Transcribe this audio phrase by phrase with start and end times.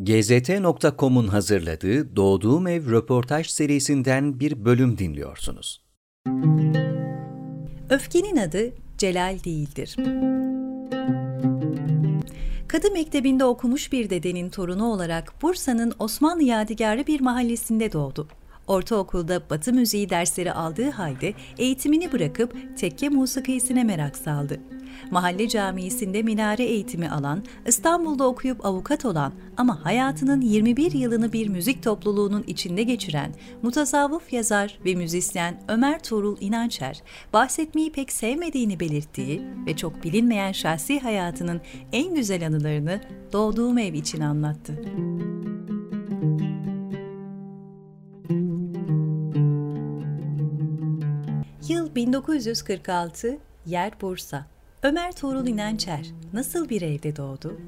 [0.00, 5.84] GZT.com'un hazırladığı Doğduğum Ev röportaj serisinden bir bölüm dinliyorsunuz.
[7.90, 9.96] Öfkenin adı Celal değildir.
[12.68, 18.28] Kadı Mektebi'nde okumuş bir dedenin torunu olarak Bursa'nın Osmanlı Yadigarı bir mahallesinde doğdu.
[18.70, 24.60] Ortaokulda batı müziği dersleri aldığı halde eğitimini bırakıp tekke musikisine merak saldı.
[25.10, 31.82] Mahalle camisinde minare eğitimi alan, İstanbul'da okuyup avukat olan ama hayatının 21 yılını bir müzik
[31.82, 39.76] topluluğunun içinde geçiren mutasavvıf yazar ve müzisyen Ömer Tuğrul İnançer, bahsetmeyi pek sevmediğini belirttiği ve
[39.76, 41.60] çok bilinmeyen şahsi hayatının
[41.92, 43.00] en güzel anılarını
[43.32, 44.72] doğduğum ev için anlattı.
[51.70, 54.46] Yıl 1946, yer Bursa.
[54.82, 57.60] Ömer Tuğrul İnançer nasıl bir evde doğdu?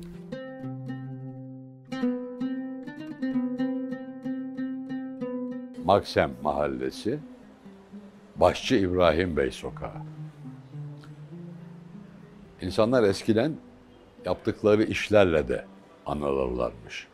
[5.84, 7.19] Maksem Mahallesi,
[8.36, 10.03] Başçı İbrahim Bey Sokağı.
[12.62, 13.56] İnsanlar eskiden
[14.25, 15.64] yaptıkları işlerle de
[16.06, 17.08] anılırlarmış.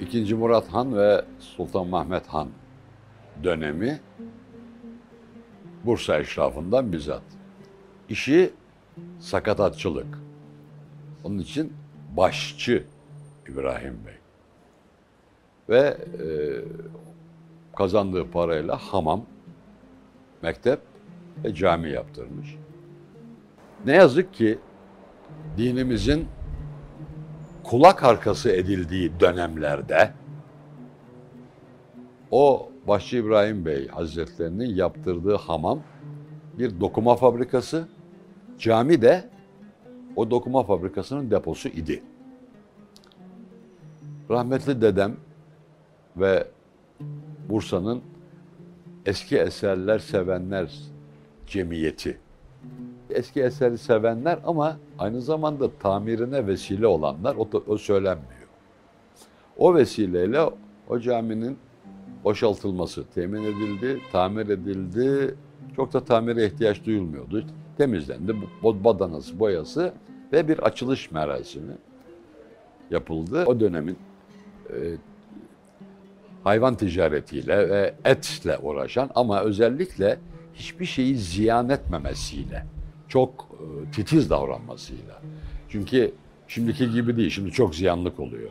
[0.00, 2.48] İkinci Murat Han ve Sultan Mehmet Han
[3.44, 4.00] dönemi
[5.84, 7.22] Bursa eşrafından bizzat.
[8.08, 8.52] İşi
[9.20, 10.18] sakatatçılık.
[11.24, 11.72] Onun için
[12.16, 12.84] başçı
[13.48, 14.14] İbrahim Bey.
[15.68, 16.26] Ve e,
[17.76, 19.26] kazandığı parayla hamam,
[20.42, 20.80] mektep
[21.44, 22.56] ve cami yaptırmış.
[23.86, 24.58] Ne yazık ki
[25.56, 26.28] dinimizin
[27.64, 30.12] kulak arkası edildiği dönemlerde
[32.30, 35.80] o Başçı İbrahim Bey Hazretlerinin yaptırdığı hamam
[36.58, 37.88] bir dokuma fabrikası,
[38.58, 39.24] cami de
[40.16, 42.02] o dokuma fabrikasının deposu idi.
[44.30, 45.16] Rahmetli dedem
[46.16, 46.46] ve
[47.48, 48.02] Bursa'nın
[49.06, 50.72] eski eserler sevenler
[51.46, 52.18] cemiyeti.
[53.10, 58.48] Eski eseri sevenler ama aynı zamanda tamirine vesile olanlar o, o söylenmiyor.
[59.56, 60.40] O vesileyle
[60.88, 61.58] o caminin
[62.24, 65.34] boşaltılması temin edildi, tamir edildi.
[65.76, 67.44] Çok da tamire ihtiyaç duyulmuyordu.
[67.78, 68.36] Temizlendi.
[68.62, 69.92] Badanası, boyası
[70.32, 71.72] ve bir açılış merasimi
[72.90, 73.44] yapıldı.
[73.46, 73.98] O dönemin
[74.70, 74.76] e,
[76.44, 80.18] hayvan ticaretiyle ve etle uğraşan ama özellikle
[80.54, 82.66] hiçbir şeyi ziyan etmemesiyle,
[83.08, 85.22] çok e, titiz davranmasıyla.
[85.68, 86.12] Çünkü
[86.48, 88.50] şimdiki gibi değil, şimdi çok ziyanlık oluyor.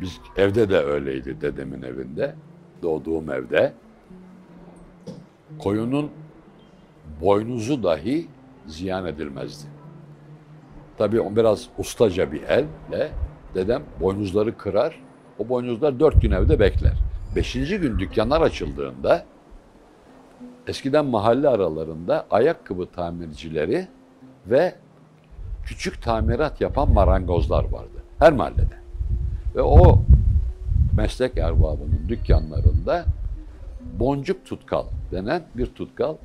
[0.00, 2.34] Biz evde de öyleydi dedemin evinde
[2.84, 3.72] doğduğum evde
[5.58, 6.10] koyunun
[7.20, 8.28] boynuzu dahi
[8.66, 9.66] ziyan edilmezdi.
[10.98, 13.10] Tabii o biraz ustaca bir elle
[13.54, 15.00] dedem boynuzları kırar.
[15.38, 16.98] O boynuzlar dört gün evde bekler.
[17.36, 19.24] Beşinci gün dükkanlar açıldığında
[20.66, 23.88] eskiden mahalle aralarında ayakkabı tamircileri
[24.46, 24.74] ve
[25.64, 28.02] küçük tamirat yapan marangozlar vardı.
[28.18, 28.74] Her mahallede.
[29.54, 30.02] Ve o
[30.96, 33.04] meslek erbabının dükkanlarında
[33.98, 36.16] boncuk tutkal denen bir tutkal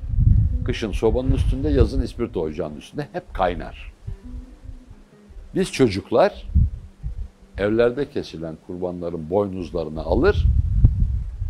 [0.64, 3.92] kışın sobanın üstünde, yazın ispirto ocağının üstünde hep kaynar.
[5.54, 6.46] Biz çocuklar
[7.58, 10.46] evlerde kesilen kurbanların boynuzlarını alır,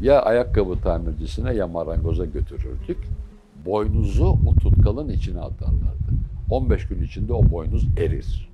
[0.00, 2.98] ya ayakkabı tamircisine ya marangoza götürürdük.
[3.66, 6.10] Boynuzu o tutkalın içine atarlardı.
[6.50, 8.50] 15 gün içinde o boynuz erir.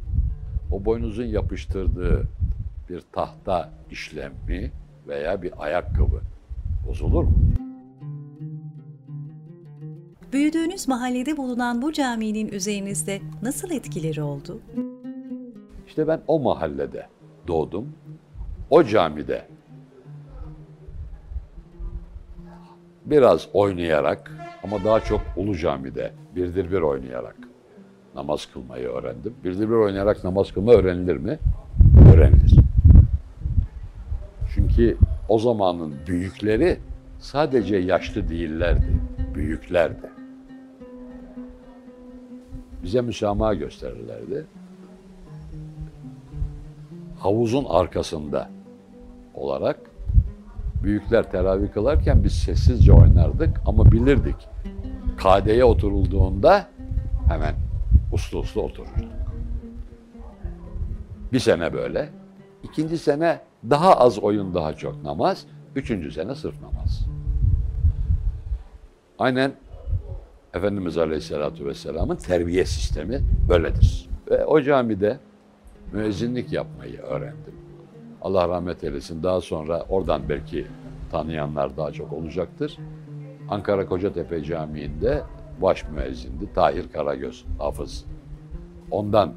[0.73, 2.29] O boynuzun yapıştırdığı
[2.89, 4.73] bir tahta işlemi
[5.09, 6.21] veya bir ayakkabı
[6.89, 7.35] bozulur mu?
[10.33, 14.61] Büyüdüğünüz mahallede bulunan bu caminin üzerinizde nasıl etkileri oldu?
[15.87, 17.07] İşte ben o mahallede
[17.49, 17.89] doğdum.
[18.71, 19.47] O camide
[23.07, 24.33] biraz oynayarak
[24.63, 27.37] ama daha çok Ulu Cami'de birdir bir oynayarak
[28.15, 29.35] namaz kılmayı öğrendim.
[29.45, 31.39] Birdir bir oynayarak namaz kılma öğrenilir mi?
[32.15, 32.56] Öğrenilir.
[34.57, 34.99] Çünkü
[35.29, 36.79] o zamanın büyükleri
[37.19, 39.01] sadece yaşlı değillerdi,
[39.35, 40.11] büyüklerdi.
[42.83, 44.47] Bize müsamaha gösterirlerdi.
[47.19, 48.51] Havuzun arkasında
[49.35, 49.81] olarak
[50.83, 54.37] büyükler teravih kılarken biz sessizce oynardık ama bilirdik.
[55.17, 56.69] Kadeye oturulduğunda
[57.29, 57.55] hemen
[58.13, 59.05] uslu uslu otururduk.
[61.33, 62.09] Bir sene böyle.
[62.63, 65.47] ikinci sene daha az oyun, daha çok namaz.
[65.75, 67.07] Üçüncü sene sırf namaz.
[69.19, 69.53] Aynen
[70.55, 74.09] Efendimiz Aleyhisselatü Vesselam'ın terbiye sistemi böyledir.
[74.31, 75.19] Ve o camide
[75.93, 77.55] müezzinlik yapmayı öğrendim.
[78.23, 79.23] Allah rahmet eylesin.
[79.23, 80.67] Daha sonra oradan belki
[81.11, 82.79] tanıyanlar daha çok olacaktır.
[83.49, 85.23] Ankara Kocatepe Camii'nde
[85.63, 88.05] baş müezzindi Tahir Karagöz, hafız.
[88.91, 89.33] Ondan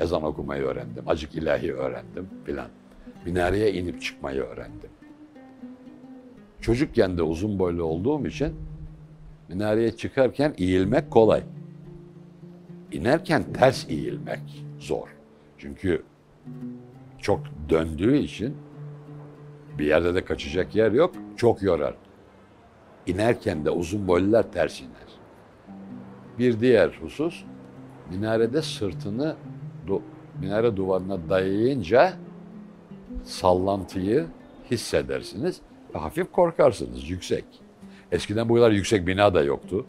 [0.00, 2.68] ezan okumayı öğrendim, acık ilahi öğrendim filan.
[3.26, 4.90] Minareye inip çıkmayı öğrendim.
[6.60, 8.54] Çocukken de uzun boylu olduğum için
[9.48, 11.42] minareye çıkarken eğilmek kolay.
[12.92, 15.08] İnerken ters eğilmek zor.
[15.58, 16.02] Çünkü
[17.18, 18.56] çok döndüğü için
[19.78, 21.14] bir yerde de kaçacak yer yok.
[21.36, 21.94] Çok yorar.
[23.06, 24.90] İnerken de uzun boylular ters iner.
[26.38, 27.44] Bir diğer husus
[28.10, 29.36] minarede sırtını
[29.86, 30.02] du-
[30.40, 32.12] minare duvarına dayayınca
[33.24, 34.26] sallantıyı
[34.70, 35.60] hissedersiniz
[35.92, 37.44] hafif korkarsınız yüksek.
[38.12, 39.86] Eskiden bu kadar yüksek bina da yoktu.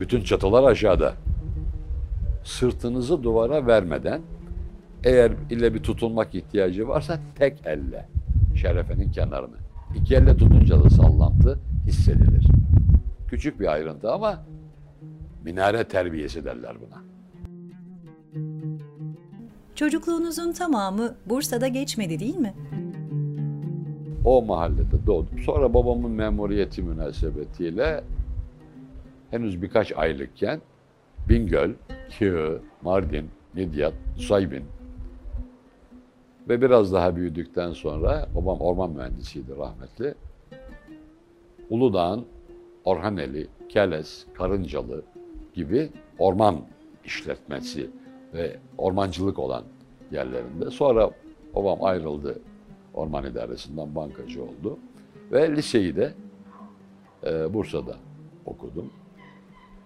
[0.00, 1.14] Bütün çatılar aşağıda.
[2.44, 4.20] Sırtınızı duvara vermeden
[5.04, 8.08] eğer ile bir tutulmak ihtiyacı varsa tek elle
[8.56, 9.56] şerefenin kenarını.
[9.96, 12.46] İki elle tutunca da sallantı hissedilir.
[13.28, 14.44] Küçük bir ayrıntı ama
[15.44, 17.04] minare terbiyesi derler buna.
[19.74, 22.54] Çocukluğunuzun tamamı Bursa'da geçmedi değil mi?
[24.24, 25.38] O mahallede doğdum.
[25.38, 28.04] Sonra babamın memuriyeti münasebetiyle
[29.30, 30.60] henüz birkaç aylıkken
[31.28, 31.70] Bingöl,
[32.18, 34.64] Kığı, Mardin, Midyat, Nusaybin
[36.48, 40.14] ve biraz daha büyüdükten sonra babam orman mühendisiydi rahmetli.
[41.70, 42.24] Uludağ'ın
[42.84, 45.02] Orhaneli, Keles, Karıncalı
[45.54, 46.60] gibi orman
[47.04, 47.90] işletmesi
[48.34, 49.64] ve ormancılık olan
[50.12, 50.70] yerlerinde.
[50.70, 51.10] Sonra
[51.54, 52.38] babam ayrıldı
[52.94, 54.78] orman idaresinden bankacı oldu.
[55.32, 56.14] Ve liseyi de
[57.26, 57.96] e, Bursa'da
[58.46, 58.92] okudum.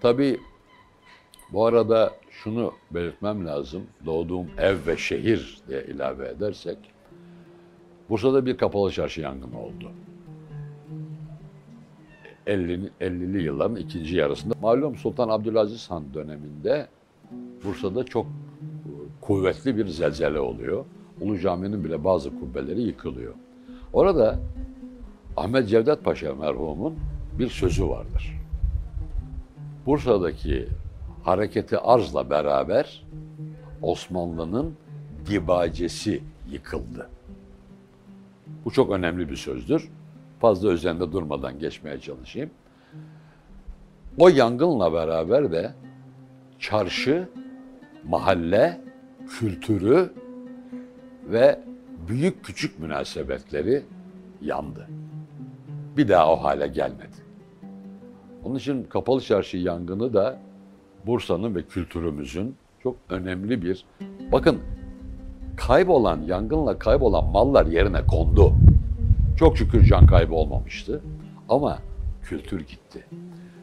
[0.01, 0.41] Tabii
[1.53, 3.83] bu arada şunu belirtmem lazım.
[4.07, 6.79] Doğduğum ev ve şehir diye ilave edersek
[8.09, 9.93] Bursa'da bir kapalı çarşı yangını oldu.
[12.47, 14.55] 50'li 50'li yılların ikinci yarısında.
[14.63, 16.89] Malum Sultan Abdülaziz Han döneminde
[17.65, 18.27] Bursa'da çok
[19.21, 20.85] kuvvetli bir zelzele oluyor.
[21.21, 23.35] Ulu Cami'nin bile bazı kubbeleri yıkılıyor.
[23.93, 24.39] Orada
[25.37, 26.95] Ahmet Cevdet Paşa merhumun
[27.39, 28.39] bir sözü vardır.
[29.87, 30.69] Bursa'daki
[31.23, 33.05] hareketi arzla beraber
[33.83, 34.75] Osmanlı'nın
[35.27, 37.09] dibacesi yıkıldı.
[38.65, 39.89] Bu çok önemli bir sözdür.
[40.41, 42.51] Fazla üzerinde durmadan geçmeye çalışayım.
[44.19, 45.75] O yangınla beraber de
[46.59, 47.29] çarşı,
[48.05, 48.81] mahalle,
[49.29, 50.13] kültürü
[51.25, 51.61] ve
[52.09, 53.83] büyük küçük münasebetleri
[54.43, 54.89] yandı.
[55.97, 57.17] Bir daha o hale gelmedi.
[58.45, 60.39] Onun için Kapalı Çarşı yangını da
[61.07, 63.85] Bursa'nın ve kültürümüzün çok önemli bir...
[64.33, 64.59] Bakın
[65.57, 68.55] kaybolan, yangınla kaybolan mallar yerine kondu.
[69.39, 71.01] Çok şükür can kaybı olmamıştı.
[71.49, 71.79] Ama
[72.23, 73.05] kültür gitti.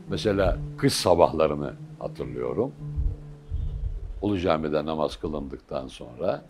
[0.09, 2.71] Mesela kış sabahlarını hatırlıyorum.
[4.25, 6.45] Ulu Cami'de namaz kılındıktan sonra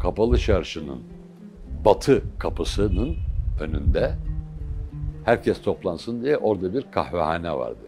[0.00, 1.02] Kapalı Çarşı'nın
[1.84, 3.16] batı kapısının
[3.60, 4.14] önünde
[5.24, 7.86] herkes toplansın diye orada bir kahvehane vardı.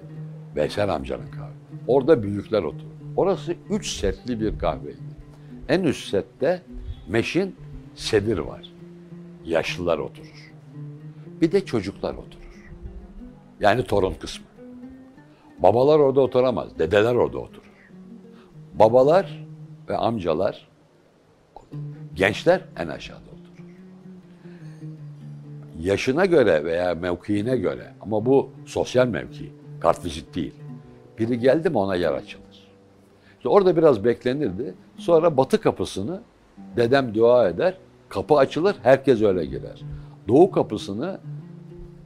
[0.57, 1.53] Veysel amcanın kahve.
[1.87, 2.91] Orada büyükler oturur.
[3.17, 5.17] Orası üç setli bir kahveydi.
[5.69, 6.63] En üst sette
[7.09, 7.57] meşin
[7.95, 8.73] sedir var.
[9.45, 10.53] Yaşlılar oturur.
[11.41, 12.71] Bir de çocuklar oturur.
[13.61, 14.47] Yani torun kısmı.
[15.59, 16.79] Babalar orada oturamaz.
[16.79, 17.66] Dedeler orada oturur.
[18.79, 19.47] Babalar
[19.89, 20.69] ve amcalar,
[22.15, 23.69] gençler en aşağıda oturur.
[25.81, 30.55] Yaşına göre veya mevkiine göre ama bu sosyal mevki, kartvizit değil.
[31.19, 32.69] Biri geldi mi ona yer açılır.
[33.37, 34.75] İşte orada biraz beklenirdi.
[34.99, 36.21] Sonra batı kapısını
[36.77, 37.79] dedem dua eder,
[38.09, 39.83] kapı açılır, herkes öyle girer.
[40.29, 41.21] Doğu kapısını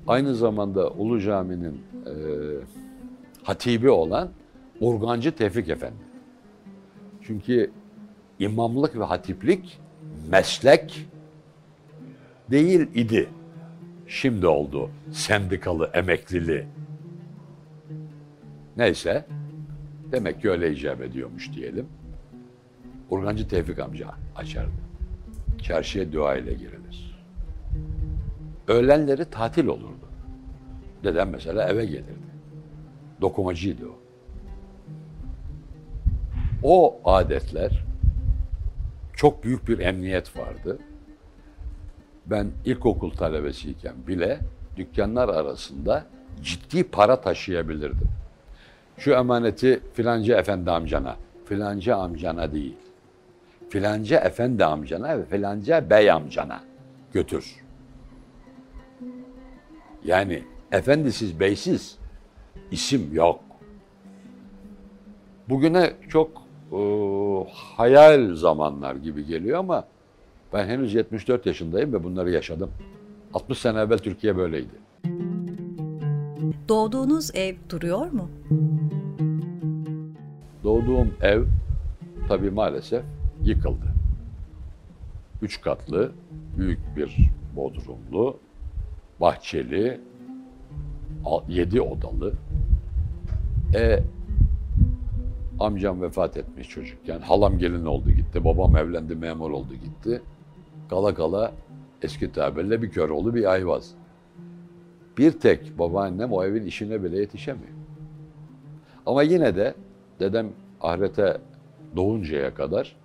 [0.06, 2.14] aynı zamanda Ulu Cami'nin e,
[3.42, 4.28] hatibi olan
[4.80, 6.09] Urgancı Tevfik Efendi.
[7.30, 7.70] Çünkü
[8.38, 9.80] imamlık ve hatiplik
[10.28, 11.08] meslek
[12.50, 13.28] değil idi.
[14.06, 16.66] Şimdi oldu sendikalı, emeklili.
[18.76, 19.26] Neyse,
[20.12, 21.86] demek ki öyle icap ediyormuş diyelim.
[23.10, 24.80] Urgancı Tevfik amca açardı.
[25.62, 27.20] Çarşıya dua ile girilir.
[28.68, 30.08] Öğlenleri tatil olurdu.
[31.04, 32.30] Dedem mesela eve gelirdi.
[33.20, 33.99] Dokumacıydı o.
[36.62, 37.84] O adetler
[39.16, 40.78] çok büyük bir emniyet vardı.
[42.26, 44.40] Ben ilkokul talebesiyken bile
[44.76, 46.06] dükkanlar arasında
[46.42, 48.08] ciddi para taşıyabilirdim.
[48.98, 52.76] Şu emaneti filanca efendi amcana, filanca amcana değil.
[53.70, 56.60] filanca efendi amcana ve filanca bey amcana
[57.12, 57.56] götür.
[60.04, 61.98] Yani efendisiz, beysiz
[62.70, 63.40] isim yok.
[65.48, 66.80] Bugüne çok e,
[67.52, 69.84] hayal zamanlar gibi geliyor ama
[70.52, 72.70] ben henüz 74 yaşındayım ve bunları yaşadım.
[73.34, 74.80] 60 sene evvel Türkiye böyleydi.
[76.68, 78.30] Doğduğunuz ev duruyor mu?
[80.64, 81.44] Doğduğum ev
[82.28, 83.02] tabii maalesef
[83.42, 83.86] yıkıldı.
[85.42, 86.12] Üç katlı,
[86.58, 87.16] büyük bir
[87.56, 88.36] bodrumlu,
[89.20, 90.00] bahçeli,
[91.48, 92.32] yedi odalı.
[93.74, 94.02] E,
[95.60, 97.20] amcam vefat etmiş çocukken.
[97.20, 98.44] Halam gelin oldu gitti.
[98.44, 100.22] Babam evlendi, memur oldu gitti.
[100.90, 101.52] Kala kala
[102.02, 103.94] eski tabirle bir köroğlu bir ayvaz.
[105.18, 107.72] Bir tek babaannem o evin işine bile yetişemiyor.
[109.06, 109.74] Ama yine de
[110.20, 110.48] dedem
[110.80, 111.40] ahirete
[111.96, 112.96] doğuncaya kadar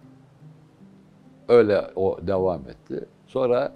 [1.47, 3.05] öyle o devam etti.
[3.27, 3.75] Sonra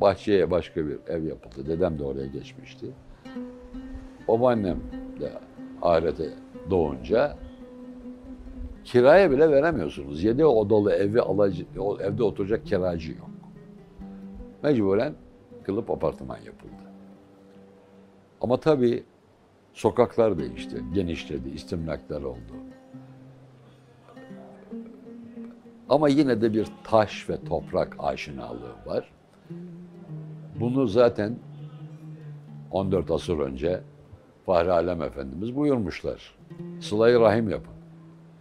[0.00, 1.66] bahçeye başka bir ev yapıldı.
[1.66, 2.86] Dedem de oraya geçmişti.
[4.28, 4.80] Babaannem
[5.20, 5.32] de
[5.82, 6.28] ahirete
[6.70, 7.36] doğunca
[8.84, 10.24] kiraya bile veremiyorsunuz.
[10.24, 11.66] Yedi odalı evi alacı,
[12.00, 13.30] evde oturacak kiracı yok.
[14.62, 15.14] Mecburen
[15.62, 16.72] kılıp apartman yapıldı.
[18.40, 19.04] Ama tabii
[19.72, 22.52] sokaklar değişti, genişledi, istimlaklar oldu.
[25.88, 29.12] Ama yine de bir taş ve toprak aşinalığı var.
[30.60, 31.36] Bunu zaten
[32.70, 33.80] 14 asır önce
[34.46, 36.34] Fahri Alem Efendimiz buyurmuşlar.
[36.80, 37.72] Sıla-i Rahim yapın.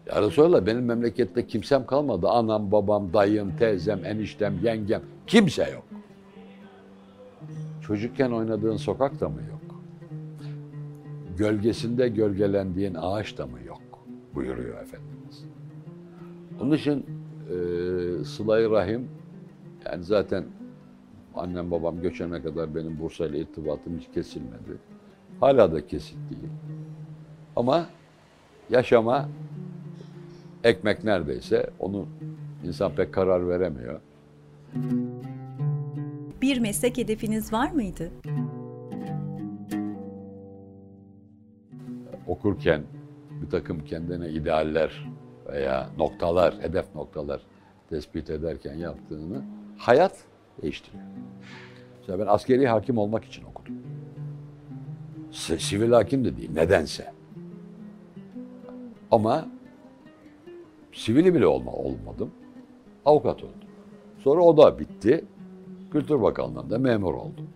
[0.05, 2.27] Ya Resulallah benim memlekette kimsem kalmadı.
[2.29, 5.01] Anam, babam, dayım, teyzem, eniştem, yengem.
[5.27, 5.83] Kimse yok.
[7.81, 9.79] Çocukken oynadığın sokak da mı yok?
[11.37, 13.81] Gölgesinde gölgelendiğin ağaç da mı yok?
[14.35, 15.45] Buyuruyor Efendimiz.
[16.61, 17.05] Onun için
[17.49, 17.55] e,
[18.23, 19.07] Sıla-i Rahim
[19.85, 20.43] yani zaten
[21.35, 24.77] annem babam göçene kadar benim Bursa ile irtibatım hiç kesilmedi.
[25.39, 26.51] Hala da kesik değil.
[27.55, 27.85] Ama
[28.69, 29.29] yaşama
[30.63, 32.05] ekmek neredeyse onu
[32.63, 33.99] insan pek karar veremiyor.
[36.41, 38.11] Bir meslek hedefiniz var mıydı?
[42.27, 42.81] Okurken
[43.41, 45.05] bir takım kendine idealler
[45.47, 47.41] veya noktalar, hedef noktalar
[47.89, 49.41] tespit ederken yaptığını
[49.77, 50.23] hayat
[50.61, 51.03] değiştiriyor.
[51.99, 53.75] Mesela ben askeri hakim olmak için okudum.
[55.35, 57.13] Si- Sivil hakim de değil, nedense.
[59.11, 59.47] Ama
[60.93, 62.31] sivili bile olma, olmadım.
[63.05, 63.55] Avukat oldum.
[64.23, 65.25] Sonra o da bitti.
[65.91, 67.47] Kültür Bakanlığı'nda memur oldum.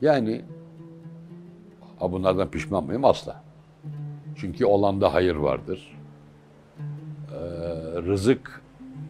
[0.00, 0.44] Yani
[1.98, 3.04] ha bunlardan pişman mıyım?
[3.04, 3.42] Asla.
[4.36, 5.98] Çünkü olanda hayır vardır.
[6.78, 7.38] Ee,
[8.02, 8.62] rızık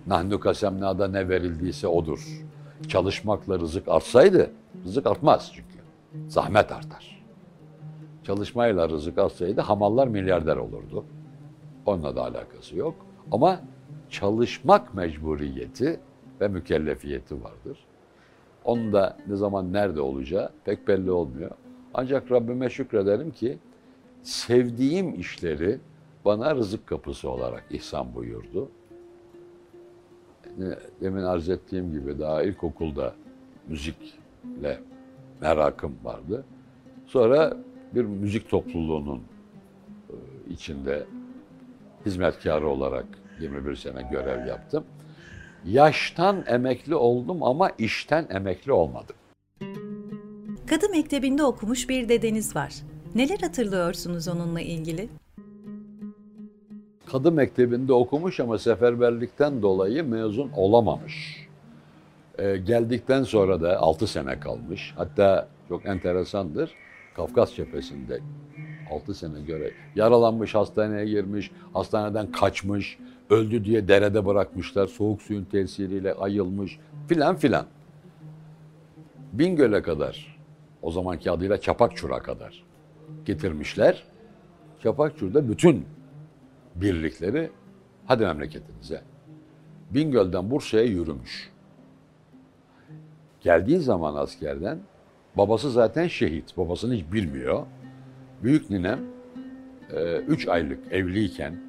[0.06, 2.42] nahnu kasemnada ne verildiyse odur.
[2.88, 4.50] Çalışmakla rızık artsaydı
[4.84, 5.78] rızık artmaz çünkü.
[6.28, 7.11] Zahmet artar.
[8.24, 11.04] Çalışmayla rızık artsaydı hamallar milyarder olurdu.
[11.86, 12.94] Onunla da alakası yok.
[13.32, 13.60] Ama
[14.10, 16.00] çalışmak mecburiyeti
[16.40, 17.78] ve mükellefiyeti vardır.
[18.64, 21.50] Onun da ne zaman nerede olacağı pek belli olmuyor.
[21.94, 23.58] Ancak Rabbime şükrederim ki
[24.22, 25.80] sevdiğim işleri
[26.24, 28.68] bana rızık kapısı olarak ihsan buyurdu.
[31.00, 33.14] Demin arz ettiğim gibi daha ilkokulda
[33.68, 34.80] müzikle
[35.40, 36.44] merakım vardı.
[37.06, 37.56] Sonra
[37.94, 39.22] bir müzik topluluğunun
[40.10, 40.14] e,
[40.50, 41.06] içinde
[42.06, 43.06] hizmetkarı olarak
[43.40, 44.84] 21 sene görev yaptım.
[45.64, 49.16] Yaştan emekli oldum ama işten emekli olmadım.
[50.66, 52.74] Kadı Mektebi'nde okumuş bir dedeniz var.
[53.14, 55.08] Neler hatırlıyorsunuz onunla ilgili?
[57.06, 61.48] Kadı Mektebi'nde okumuş ama seferberlikten dolayı mezun olamamış.
[62.38, 64.92] Ee, geldikten sonra da 6 sene kalmış.
[64.96, 66.70] Hatta çok enteresandır.
[67.14, 68.20] Kafkas cephesinde
[68.90, 72.98] 6 sene göre yaralanmış, hastaneye girmiş, hastaneden kaçmış,
[73.30, 76.78] öldü diye derede bırakmışlar, soğuk suyun tesiriyle ayılmış
[77.08, 77.66] filan filan.
[79.32, 80.38] Bingöl'e kadar,
[80.82, 82.64] o zamanki adıyla Çapakçur'a kadar
[83.24, 84.04] getirmişler.
[84.82, 85.84] Çapakçur'da bütün
[86.74, 87.50] birlikleri
[88.06, 89.02] hadi memleketinize.
[89.90, 91.52] Bingöl'den Bursa'ya yürümüş.
[93.40, 94.78] Geldiği zaman askerden
[95.36, 96.56] babası zaten şehit.
[96.56, 97.66] Babasını hiç bilmiyor.
[98.42, 99.00] Büyük ninem
[100.28, 101.60] 3 aylık evliyken,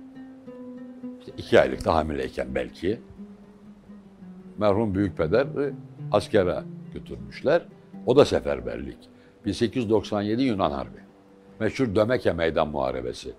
[1.20, 3.00] işte 2 aylık da hamileyken belki
[4.58, 5.48] merhum büyük peder
[6.12, 7.62] askere götürmüşler.
[8.05, 8.98] O da seferberlik.
[9.46, 11.00] 1897 Yunan Harbi.
[11.60, 13.34] Meşhur Dömeke Meydan Muharebesi.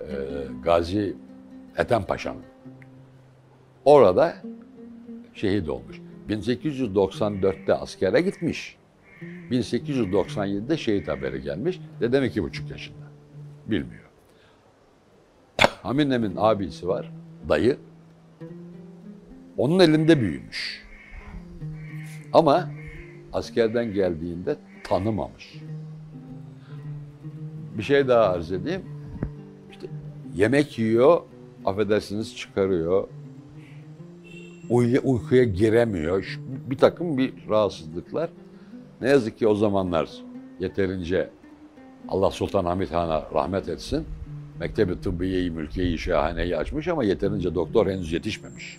[0.00, 0.04] Ee,
[0.64, 1.16] Gazi
[1.76, 2.42] Ethem Paşa'nın
[3.84, 4.34] Orada
[5.34, 6.00] şehit olmuş.
[6.28, 8.76] 1894'te askere gitmiş.
[9.50, 11.80] 1897'de şehit haberi gelmiş.
[12.00, 13.06] Dedem iki buçuk yaşında.
[13.66, 14.10] Bilmiyor.
[15.82, 17.12] Haminem'in abisi var,
[17.48, 17.76] dayı.
[19.56, 20.82] Onun elinde büyümüş.
[22.32, 22.70] Ama
[23.32, 25.54] askerden geldiğinde tanımamış.
[27.78, 28.82] Bir şey daha arz edeyim.
[29.70, 29.86] İşte
[30.34, 31.20] yemek yiyor,
[31.64, 33.08] affedersiniz çıkarıyor.
[34.70, 36.40] Uy- uykuya giremiyor.
[36.70, 38.30] Bir takım bir rahatsızlıklar.
[39.02, 40.10] Ne yazık ki o zamanlar
[40.60, 41.30] yeterince
[42.08, 44.06] Allah Sultan Hamid Han'a rahmet etsin.
[44.60, 48.78] Mektebi Tıbbiye-i Mülkiye-i Şahane'yi açmış ama yeterince doktor henüz yetişmemiş.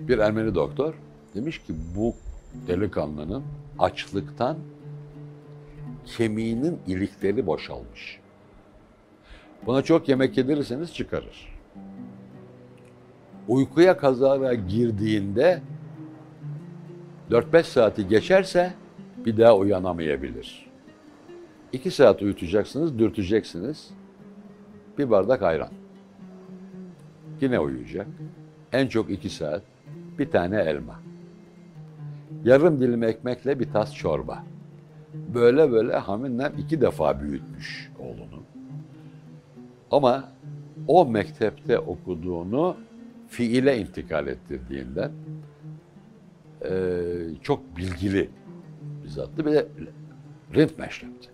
[0.00, 0.94] Bir Ermeni doktor
[1.34, 2.14] demiş ki bu
[2.66, 3.42] delikanlının
[3.78, 4.56] açlıktan
[6.04, 8.20] kemiğinin ilikleri boşalmış.
[9.66, 11.58] Buna çok yemek yedirirseniz çıkarır.
[13.48, 15.62] Uykuya kazara girdiğinde
[17.30, 18.72] 4-5 saati geçerse
[19.24, 20.68] bir daha uyanamayabilir.
[21.72, 23.90] 2 saat uyutacaksınız, dürteceksiniz.
[24.98, 25.68] Bir bardak ayran.
[27.40, 28.06] Yine uyuyacak.
[28.72, 29.62] En çok 2 saat.
[30.18, 31.00] Bir tane elma.
[32.44, 34.44] Yarım dilim ekmekle bir tas çorba.
[35.14, 38.42] Böyle böyle Haminlem iki defa büyütmüş oğlunu.
[39.90, 40.32] Ama
[40.86, 42.76] o mektepte okuduğunu
[43.28, 45.10] fiile intikal ettirdiğinden
[46.64, 46.70] eee,
[47.42, 48.30] çok bilgili
[49.04, 49.46] bir zattı.
[49.46, 49.66] Bir de
[50.54, 51.28] rint meşrepti.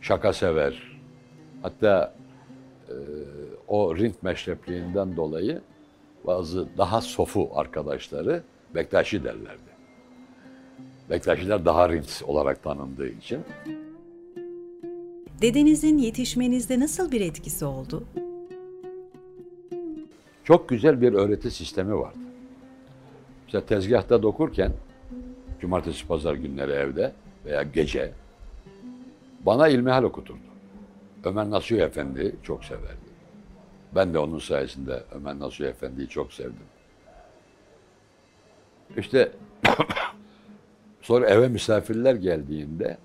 [0.00, 0.98] Şaka sever.
[1.62, 2.14] Hatta
[2.88, 2.94] eee,
[3.68, 5.60] o rint meşrepliğinden dolayı
[6.26, 8.42] bazı daha sofu arkadaşları
[8.74, 9.76] Bektaşi derlerdi.
[11.10, 13.40] Bektaşiler daha rint olarak tanındığı için.
[15.42, 18.04] Dedenizin yetişmenizde nasıl bir etkisi oldu?
[20.44, 22.18] Çok güzel bir öğreti sistemi vardı.
[23.46, 24.72] Mesela tezgahta dokurken,
[25.60, 27.12] cumartesi pazar günleri evde
[27.44, 28.12] veya gece
[29.40, 30.38] bana ilmihal okuturdu.
[31.24, 33.06] Ömer Nasuhi Efendi çok severdi.
[33.94, 36.66] Ben de onun sayesinde Ömer Nasuhi Efendi'yi çok sevdim.
[38.96, 39.32] İşte
[41.02, 42.98] sonra eve misafirler geldiğinde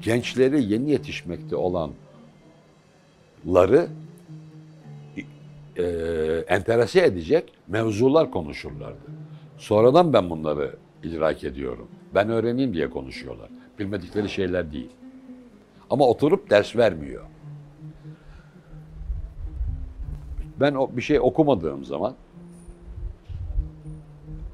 [0.00, 1.96] gençleri yeni yetişmekte olanları
[5.76, 5.84] e,
[6.48, 9.10] enterese edecek mevzular konuşurlardı.
[9.60, 11.88] Sonradan ben bunları idrak ediyorum.
[12.14, 13.48] Ben öğreneyim diye konuşuyorlar.
[13.78, 14.90] Bilmedikleri şeyler değil.
[15.90, 17.24] Ama oturup ders vermiyor.
[20.60, 22.14] Ben o bir şey okumadığım zaman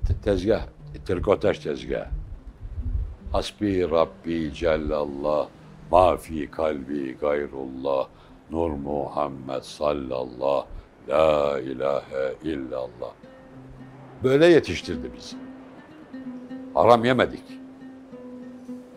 [0.06, 0.66] te- tezgah,
[1.04, 2.06] trikotaj tezgah.
[3.32, 5.48] Hasbi Rabbi Cellallah,
[5.90, 8.08] ma fi kalbi gayrullah,
[8.50, 10.66] Nur Muhammed sallallah,
[11.08, 13.12] la ilahe illallah.
[14.24, 15.36] Böyle yetiştirdi bizi.
[16.74, 17.42] Haram yemedik.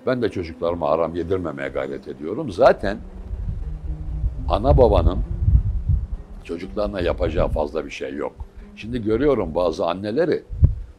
[0.05, 2.51] Ben de çocuklarıma haram yedirmemeye gayret ediyorum.
[2.51, 2.97] Zaten
[4.49, 5.19] ana babanın
[6.43, 8.35] çocuklarına yapacağı fazla bir şey yok.
[8.75, 10.43] Şimdi görüyorum bazı anneleri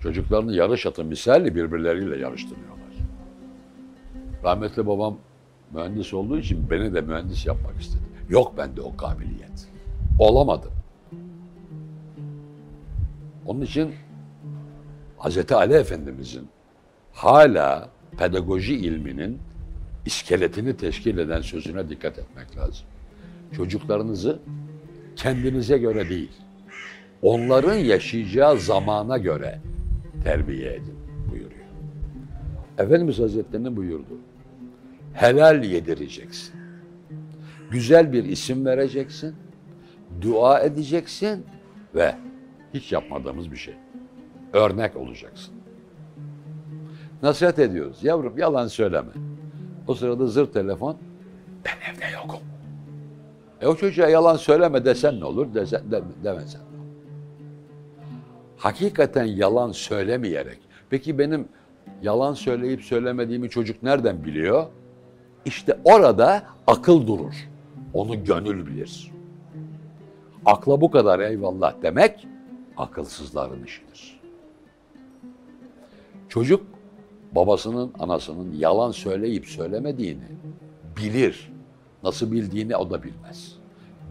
[0.00, 2.80] çocuklarını yarış atı misali birbirleriyle yarıştırıyorlar.
[4.44, 5.16] Rahmetli babam
[5.74, 8.02] mühendis olduğu için beni de mühendis yapmak istedi.
[8.28, 9.68] Yok bende o kabiliyet.
[10.18, 10.72] Olamadım.
[13.46, 13.94] Onun için
[15.20, 16.48] Hazreti Ali Efendimizin
[17.12, 19.38] hala pedagoji ilminin
[20.06, 22.86] iskeletini teşkil eden sözüne dikkat etmek lazım.
[23.56, 24.38] Çocuklarınızı
[25.16, 26.32] kendinize göre değil,
[27.22, 29.60] onların yaşayacağı zamana göre
[30.24, 30.98] terbiye edin
[31.30, 31.66] buyuruyor.
[32.78, 34.18] Efendimiz Hazretleri'nin buyurdu.
[35.12, 36.54] Helal yedireceksin.
[37.70, 39.34] Güzel bir isim vereceksin.
[40.20, 41.44] Dua edeceksin
[41.94, 42.14] ve
[42.74, 43.74] hiç yapmadığımız bir şey.
[44.52, 45.54] Örnek olacaksın.
[47.22, 48.04] Nasihat ediyoruz.
[48.04, 49.10] Yavrum yalan söyleme.
[49.88, 50.96] O sırada zır telefon.
[51.64, 52.40] Ben evde yokum.
[53.60, 56.80] E o çocuğa yalan söyleme desen ne olur, desen, de, demesen ne?
[58.56, 60.58] Hakikaten yalan söylemeyerek.
[60.90, 61.48] Peki benim
[62.02, 64.66] yalan söyleyip söylemediğimi çocuk nereden biliyor?
[65.44, 67.34] İşte orada akıl durur.
[67.94, 69.10] Onu gönül bilir.
[70.46, 72.26] Akla bu kadar eyvallah demek
[72.76, 74.19] akılsızların işidir.
[76.30, 76.66] Çocuk
[77.32, 80.28] babasının, anasının yalan söyleyip söylemediğini
[80.96, 81.52] bilir.
[82.02, 83.56] Nasıl bildiğini o da bilmez.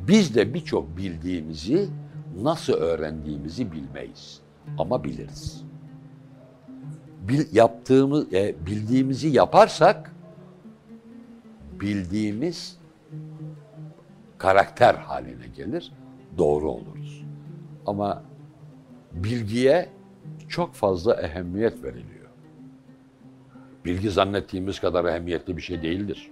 [0.08, 1.90] Biz de birçok bildiğimizi
[2.42, 4.42] nasıl öğrendiğimizi bilmeyiz
[4.78, 5.64] ama biliriz.
[7.28, 10.16] Bil, yaptığımız, e, bildiğimizi yaparsak
[11.82, 12.78] bildiğimiz
[14.38, 15.92] karakter haline gelir,
[16.38, 17.26] doğru oluruz.
[17.86, 18.24] Ama
[19.12, 19.90] bilgiye
[20.48, 22.09] çok fazla ehemmiyet veriliyor.
[23.86, 26.32] Bilgi zannettiğimiz kadar ehemmiyetli bir şey değildir.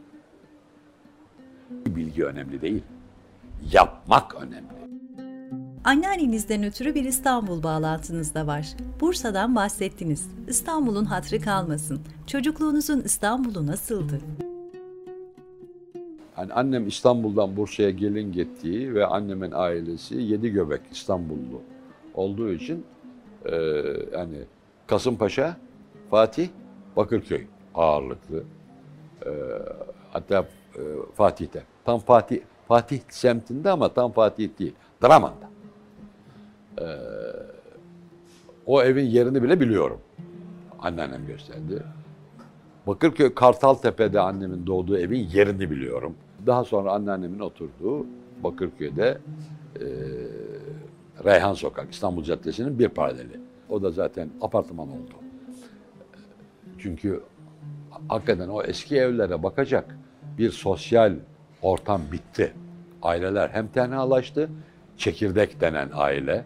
[1.69, 2.83] Bilgi önemli değil.
[3.71, 4.77] Yapmak önemli.
[5.83, 8.67] Anneannenizden ötürü bir İstanbul bağlantınız da var.
[9.01, 10.29] Bursa'dan bahsettiniz.
[10.47, 11.99] İstanbul'un hatrı kalmasın.
[12.27, 14.19] Çocukluğunuzun İstanbul'u nasıldı?
[16.37, 21.61] Yani annem İstanbul'dan Bursa'ya gelin gittiği ve annemin ailesi yedi göbek İstanbullu
[22.13, 22.85] olduğu için
[23.45, 23.55] e,
[24.13, 24.37] yani
[24.87, 25.57] Kasımpaşa,
[26.09, 26.47] Fatih,
[26.97, 28.43] Bakırköy ağırlıklı.
[29.25, 29.31] E,
[30.11, 30.81] hatta e,
[31.15, 31.63] Fatih'te.
[31.85, 34.75] Tam Fatih Fatih semtinde ama tam Fatih değil.
[35.03, 35.49] Draman'da.
[36.83, 36.87] E,
[38.65, 39.99] o evin yerini bile biliyorum.
[40.79, 41.83] Anneannem gösterdi.
[42.87, 46.15] Bakırköy Kartaltepe'de annemin doğduğu evin yerini biliyorum.
[46.45, 48.05] Daha sonra anneannemin oturduğu
[48.43, 49.17] Bakırköy'de
[49.75, 49.85] e,
[51.25, 53.39] Reyhan Sokak, İstanbul Caddesi'nin bir paraleli.
[53.69, 55.26] O da zaten apartman oldu.
[56.79, 57.21] Çünkü
[58.07, 59.97] hakikaten o eski evlere bakacak
[60.37, 61.13] bir sosyal
[61.61, 62.53] ortam bitti.
[63.01, 64.49] Aileler hem tenhalaştı,
[64.97, 66.45] çekirdek denen aile.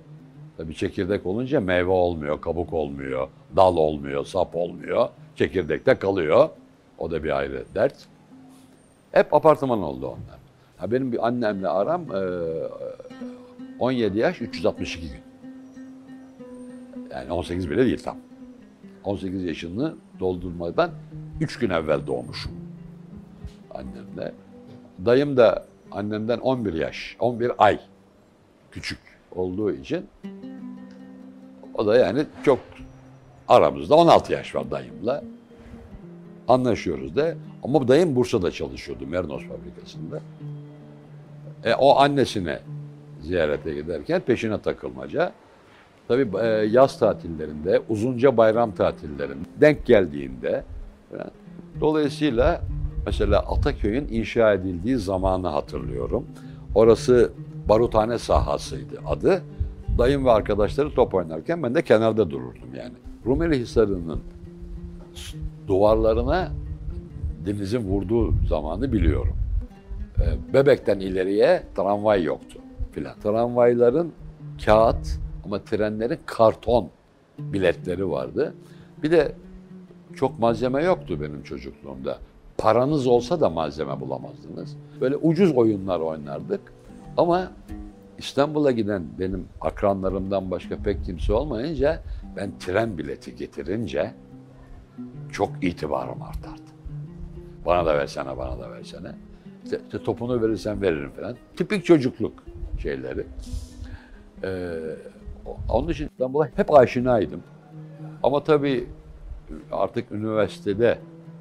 [0.58, 5.10] Tabii çekirdek olunca meyve olmuyor, kabuk olmuyor, dal olmuyor, sap olmuyor.
[5.36, 6.50] Çekirdekte kalıyor.
[6.98, 7.96] O da bir ayrı dert.
[9.12, 10.39] Hep apartman oldu onlar.
[10.78, 12.22] Ha benim bir annemle aram e,
[13.80, 15.22] 17 yaş 362 gün.
[17.12, 18.17] Yani 18 bile değil tam.
[19.04, 20.92] 18 yaşını doldurmadan
[21.42, 22.52] 3 gün evvel doğmuşum
[23.74, 24.34] annemle.
[25.06, 27.80] Dayım da annemden 11 yaş, 11 ay
[28.72, 29.00] küçük
[29.36, 30.06] olduğu için
[31.74, 32.60] o da yani çok
[33.48, 35.24] aramızda 16 yaş var dayımla.
[36.48, 37.36] Anlaşıyoruz da.
[37.64, 40.22] Ama dayım Bursa'da çalışıyordu Merinos fabrikasında.
[41.64, 42.60] E, o annesine
[43.22, 45.32] ziyarete giderken peşine takılmaca.
[46.12, 50.63] Tabii e, yaz tatillerinde, uzunca bayram tatillerinde denk geldiğinde
[51.12, 51.32] falan.
[51.82, 52.62] dolayısıyla
[53.06, 56.26] mesela Ataköy'ün inşa edildiği zamanı hatırlıyorum.
[56.76, 57.32] Orası
[57.69, 59.41] baruthane sahasıydı adı.
[59.97, 62.93] Dayım ve arkadaşları top oynarken ben de kenarda dururdum yani.
[63.26, 64.19] Rumeli Hisarı'nın
[65.67, 66.52] duvarlarına
[67.45, 69.36] denizin vurduğu zamanı biliyorum.
[70.19, 72.60] Ee, Bebekten ileriye tramvay yoktu
[72.91, 73.13] filan.
[73.24, 74.12] Tramvayların
[74.65, 76.90] kağıt ama trenlerin karton
[77.40, 78.54] biletleri vardı.
[79.04, 79.36] Bir de
[80.16, 82.18] çok malzeme yoktu benim çocukluğumda.
[82.58, 84.78] Paranız olsa da malzeme bulamazdınız.
[85.02, 86.62] Böyle ucuz oyunlar oynardık.
[87.18, 87.52] Ama
[88.18, 92.04] İstanbul'a giden benim akranlarımdan başka pek kimse olmayınca
[92.36, 94.14] ben tren bileti getirince
[95.32, 96.72] çok itibarım artardı.
[97.66, 99.12] Bana da versene, bana da versene.
[99.64, 101.36] İşte, topunu verirsen veririm falan.
[101.58, 102.44] Tipik çocukluk
[102.82, 103.26] şeyleri.
[104.44, 104.80] Ee,
[105.70, 107.42] onun için İstanbul'a hep aşinaydım.
[108.24, 108.88] Ama tabii
[109.72, 111.00] artık üniversitede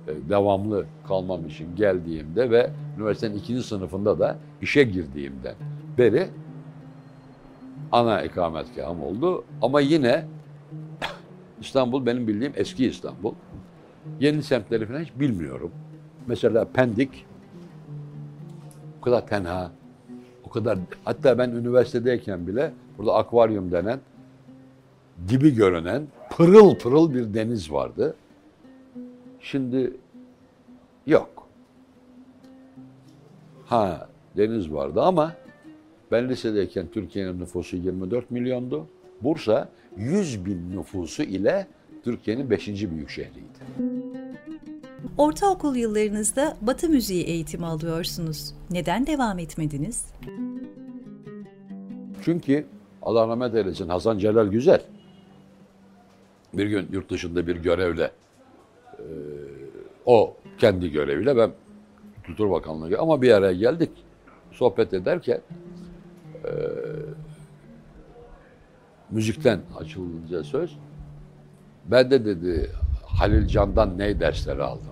[0.09, 5.55] e, devamlı kalmam için geldiğimde ve üniversitenin ikinci sınıfında da işe girdiğimden
[5.99, 6.29] beri
[7.93, 9.45] ana ikametgahım oldu.
[9.63, 10.25] Ama yine
[11.61, 13.35] İstanbul benim bildiğim eski İstanbul.
[14.21, 15.71] Yeni semtleri falan hiç bilmiyorum.
[16.27, 17.27] Mesela Pendik
[19.01, 19.71] o kadar tenha,
[20.51, 24.01] o kadar hatta ben üniversitedeyken bile burada akvaryum denen
[25.29, 28.17] dibi görünen pırıl pırıl bir deniz vardı.
[29.41, 29.93] Şimdi
[31.07, 31.49] yok.
[33.67, 35.33] Ha deniz vardı ama
[36.11, 38.87] ben lisedeyken Türkiye'nin nüfusu 24 milyondu.
[39.23, 41.67] Bursa 100 bin nüfusu ile
[42.05, 42.69] Türkiye'nin 5.
[42.69, 44.10] büyük şehriydi.
[45.19, 48.55] Ortaokul yıllarınızda Batı müziği eğitimi alıyorsunuz.
[48.71, 50.05] Neden devam etmediniz?
[52.25, 52.67] Çünkü
[53.03, 54.81] Allah rahmet eylesin Hasan Celal Güzel
[56.55, 58.11] bir gün yurt dışında bir görevle
[58.99, 59.05] e,
[60.07, 61.51] o kendi göreviyle ben
[62.23, 63.91] Kültür Bakanlığı ama bir araya geldik
[64.53, 65.41] sohbet ederken
[66.45, 66.51] e,
[69.11, 70.77] müzikten açılınca söz
[71.87, 72.71] ben de dedi
[73.07, 74.90] Halil Can'dan ne dersleri aldım.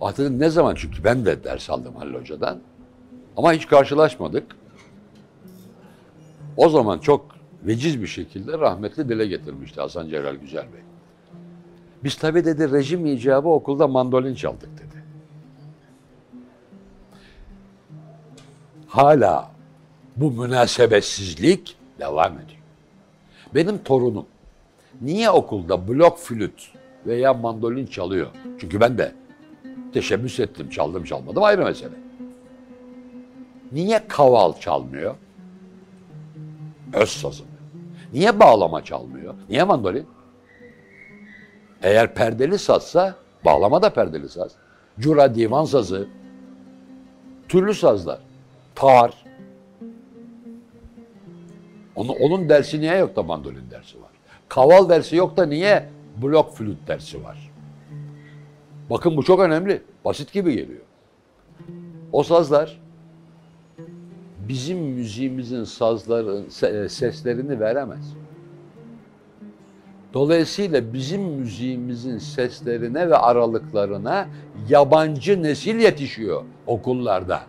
[0.00, 2.60] Hatırladım ne zaman çünkü ben de ders aldım Halil Hoca'dan
[3.36, 4.56] ama hiç karşılaşmadık.
[6.56, 7.26] O zaman çok
[7.62, 10.80] veciz bir şekilde rahmetli dile getirmişti Hasan Celal Güzel Bey.
[12.04, 15.04] Biz tabii dedi rejim icabı okulda mandolin çaldık dedi.
[18.88, 19.50] Hala
[20.16, 22.60] bu münasebetsizlik devam ediyor.
[23.54, 24.26] Benim torunum
[25.00, 26.72] niye okulda blok flüt
[27.06, 28.26] veya mandolin çalıyor?
[28.60, 29.12] Çünkü ben de
[29.96, 31.94] teşebbüs ettim, çaldım çalmadım ayrı mesele.
[33.72, 35.14] Niye kaval çalmıyor?
[36.92, 37.46] Öz sazını.
[38.12, 39.34] Niye bağlama çalmıyor?
[39.48, 40.06] Niye mandolin?
[41.82, 44.52] Eğer perdeli sazsa bağlama da perdeli saz.
[45.00, 46.08] Cura divan sazı,
[47.48, 48.18] türlü sazlar,
[48.74, 49.24] tar.
[51.96, 54.10] Onun, onun dersi niye yok da mandolin dersi var?
[54.48, 55.88] Kaval dersi yok da niye
[56.22, 57.45] blok flüt dersi var?
[58.90, 59.82] Bakın bu çok önemli.
[60.04, 60.80] Basit gibi geliyor.
[62.12, 62.80] O sazlar
[64.48, 66.48] bizim müziğimizin sazların
[66.88, 68.14] seslerini veremez.
[70.14, 74.28] Dolayısıyla bizim müziğimizin seslerine ve aralıklarına
[74.68, 77.42] yabancı nesil yetişiyor okullarda.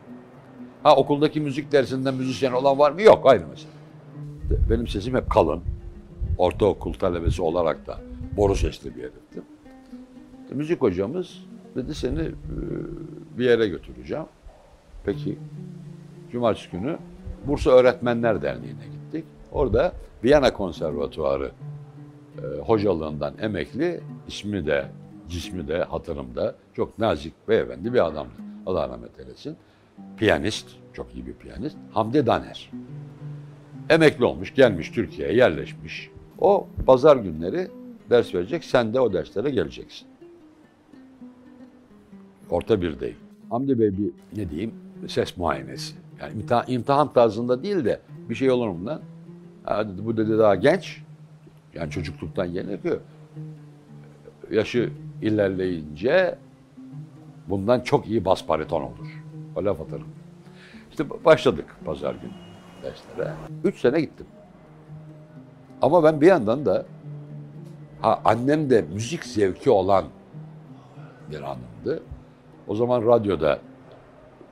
[0.83, 3.01] Ha okuldaki müzik dersinde müzisyen olan var mı?
[3.01, 3.71] Yok aynı mesele.
[4.69, 5.61] Benim sesim hep kalın.
[6.37, 7.99] Ortaokul talebesi olarak da
[8.37, 9.43] boru sesli bir heriftim.
[10.51, 11.43] Müzik hocamız
[11.75, 12.31] dedi seni e,
[13.37, 14.25] bir yere götüreceğim.
[15.05, 15.37] Peki
[16.31, 16.97] cumartesi günü
[17.47, 19.25] Bursa Öğretmenler Derneği'ne gittik.
[19.51, 19.91] Orada
[20.23, 21.51] Viyana Konservatuarı
[22.37, 24.85] e, hocalığından emekli, ismi de,
[25.29, 28.33] cismi de hatırımda çok nazik beyefendi bir adamdı.
[28.65, 29.55] Allah rahmet eylesin.
[30.17, 31.77] Piyanist, çok iyi bir piyanist.
[31.91, 32.71] Hamdi Daner.
[33.89, 36.09] Emekli olmuş, gelmiş Türkiye'ye yerleşmiş.
[36.39, 37.67] O pazar günleri
[38.09, 40.07] ders verecek, sen de o derslere geleceksin.
[42.49, 43.17] Orta birdeyim.
[43.49, 44.73] Hamdi Bey bir ne diyeyim
[45.07, 45.95] ses muayenesi.
[46.21, 49.01] Yani imtihan, imtihan tarzında değil de bir şey olur mu lan?
[50.05, 51.01] Bu dedi daha genç.
[51.73, 52.99] Yani çocukluktan gerekiyor.
[54.51, 54.89] Yaşı
[55.21, 56.37] ilerleyince
[57.47, 59.23] bundan çok iyi bas bariton olur.
[59.55, 60.07] O laf atarım.
[60.89, 62.31] İşte başladık pazar günü
[62.83, 63.33] derslere.
[63.63, 64.25] Üç sene gittim.
[65.81, 66.85] Ama ben bir yandan da
[68.01, 70.05] ha, annem de müzik zevki olan
[71.31, 72.03] bir hanımdı.
[72.67, 73.59] O zaman radyoda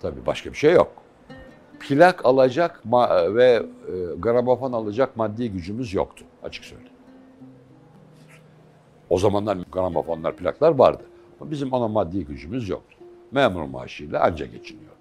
[0.01, 0.91] tabii başka bir şey yok.
[1.79, 2.81] Plak alacak
[3.35, 6.95] ve e, gramofon alacak maddi gücümüz yoktu açık söyleyeyim.
[9.09, 11.03] O zamanlar gramofonlar, plaklar vardı.
[11.41, 12.97] Ama bizim ona maddi gücümüz yoktu.
[13.31, 14.95] Memur maaşıyla anca geçiniyorduk.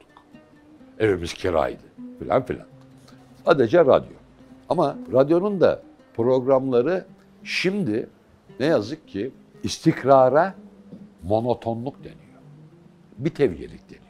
[0.99, 1.83] Evimiz kiraydı
[2.19, 2.67] filan filan.
[3.45, 4.13] Sadece radyo.
[4.69, 5.83] Ama radyonun da
[6.15, 7.05] programları
[7.45, 8.09] şimdi
[8.61, 10.55] ne yazık ki istikrara
[11.23, 12.24] monotonluk deniyor.
[13.19, 14.05] Bir tevyelik deniyor.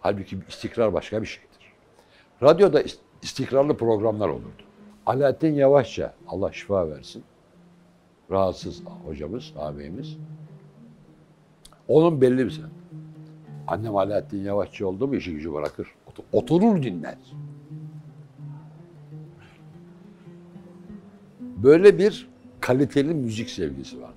[0.00, 1.72] Halbuki istikrar başka bir şeydir.
[2.42, 2.82] Radyoda
[3.22, 4.62] istikrarlı programlar olurdu.
[5.06, 7.24] Alaaddin Yavaşça, Allah şifa versin,
[8.30, 10.16] rahatsız hocamız, ağabeyimiz.
[11.88, 12.70] Onun belli bir sen.
[13.66, 15.94] Annem Alaaddin Yavaşçı oldu mu işi gücü bırakır.
[16.32, 17.16] Oturur dinler.
[21.40, 22.28] Böyle bir
[22.60, 24.14] kaliteli müzik sevgisi vardı.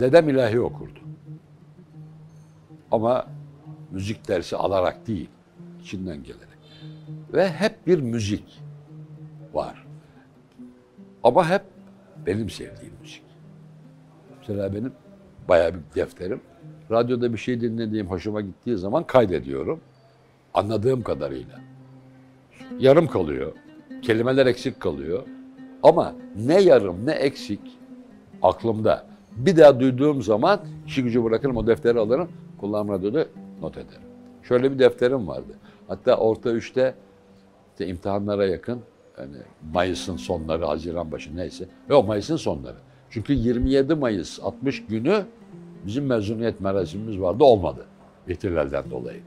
[0.00, 1.07] Dedem ilahi okurdu.
[2.92, 3.26] Ama
[3.90, 5.28] müzik dersi alarak değil,
[5.80, 6.48] içinden gelerek.
[7.32, 8.62] Ve hep bir müzik
[9.52, 9.86] var.
[11.22, 11.62] Ama hep
[12.26, 13.22] benim sevdiğim müzik.
[14.38, 14.92] Mesela benim
[15.48, 16.40] bayağı bir defterim.
[16.90, 19.80] Radyoda bir şey dinlediğim hoşuma gittiği zaman kaydediyorum.
[20.54, 21.60] Anladığım kadarıyla.
[22.78, 23.52] Yarım kalıyor.
[24.02, 25.22] Kelimeler eksik kalıyor.
[25.82, 27.60] Ama ne yarım ne eksik
[28.42, 29.06] aklımda.
[29.36, 32.28] Bir daha duyduğum zaman işi gücü bırakırım o defteri alırım.
[32.58, 33.26] Kullanım radyoda
[33.60, 34.02] not ederim.
[34.42, 35.58] Şöyle bir defterim vardı.
[35.88, 36.94] Hatta orta üçte
[37.72, 38.80] işte imtihanlara yakın
[39.18, 39.36] yani
[39.74, 41.68] Mayıs'ın sonları, Haziran başı neyse.
[41.88, 42.76] Yok Mayıs'ın sonları.
[43.10, 45.24] Çünkü 27 Mayıs 60 günü
[45.86, 47.86] bizim mezuniyet merasimimiz vardı olmadı.
[48.28, 49.20] İhtilalden dolayı.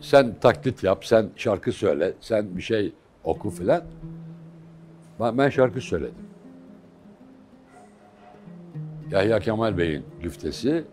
[0.00, 2.92] Sen taklit yap, sen şarkı söyle, sen bir şey
[3.24, 3.82] oku filan.
[5.20, 6.27] Ben şarkı söyledim.
[9.10, 10.84] Yahya Kemal Bey'in güftesi,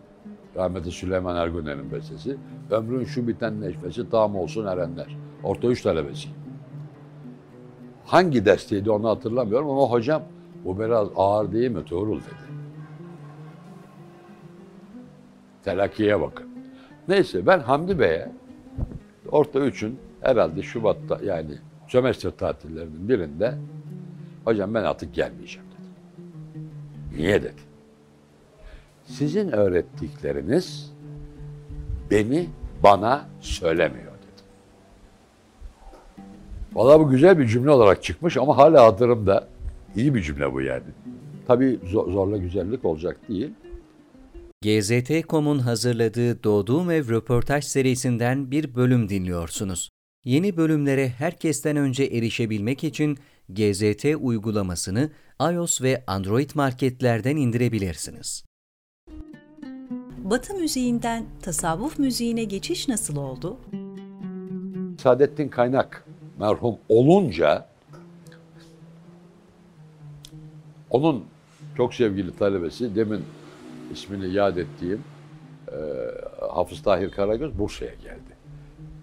[0.56, 2.36] rahmetli Süleyman Ergüner'in bestesi.
[2.70, 5.16] Ömrün şu biten neşvesi tam olsun erenler.
[5.42, 6.28] Orta üç talebesi.
[8.04, 10.22] Hangi desteydi onu hatırlamıyorum ama hocam
[10.64, 12.46] bu biraz ağır değil mi Tuğrul dedi.
[15.64, 16.46] Telakkiye bakın.
[17.08, 18.32] Neyse ben Hamdi Bey'e
[19.30, 23.54] orta üçün herhalde Şubat'ta yani sömestr tatillerinin birinde
[24.44, 25.88] hocam ben artık gelmeyeceğim dedi.
[27.16, 27.65] Niye dedi.
[29.06, 30.92] Sizin öğrettikleriniz
[32.10, 32.46] beni
[32.82, 34.42] bana söylemiyor dedi.
[36.72, 39.48] Valla bu güzel bir cümle olarak çıkmış ama hala hatırımda.
[39.96, 40.82] İyi bir cümle bu yani.
[41.46, 43.50] Tabii zorla güzellik olacak değil.
[44.62, 49.90] GZT.com'un hazırladığı Doğduğum Ev röportaj serisinden bir bölüm dinliyorsunuz.
[50.24, 58.45] Yeni bölümlere herkesten önce erişebilmek için GZT uygulamasını iOS ve Android marketlerden indirebilirsiniz.
[60.30, 63.56] Batı müziğinden tasavvuf müziğine geçiş nasıl oldu?
[65.02, 66.04] Saadettin Kaynak
[66.38, 67.66] merhum olunca
[70.90, 71.24] onun
[71.76, 73.24] çok sevgili talebesi demin
[73.92, 75.04] ismini yad ettiğim
[75.68, 75.76] e,
[76.40, 78.36] Hafız Tahir Karagöz Bursa'ya geldi.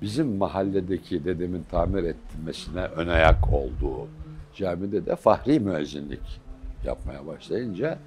[0.02, 4.08] Bizim mahalledeki dedemin tamir ettirmesine ön ayak olduğu
[4.56, 6.42] camide de fahri müezzinlik
[6.86, 8.00] yapmaya başlayınca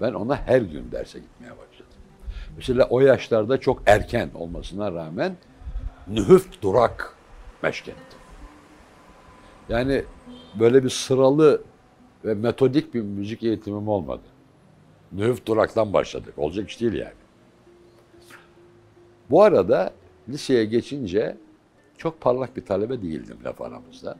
[0.00, 1.71] ben ona her gün derse gitmeye başladım.
[2.56, 5.36] Mesela o yaşlarda çok erken olmasına rağmen
[6.08, 7.16] nühüf durak
[7.62, 8.18] meşk ettim.
[9.68, 10.04] Yani
[10.60, 11.62] böyle bir sıralı
[12.24, 14.22] ve metodik bir müzik eğitimim olmadı.
[15.12, 16.34] Nühüf duraktan başladık.
[16.36, 17.12] Olacak iş değil yani.
[19.30, 19.92] Bu arada
[20.28, 21.36] liseye geçince
[21.98, 24.16] çok parlak bir talebe değildim laf aramızda.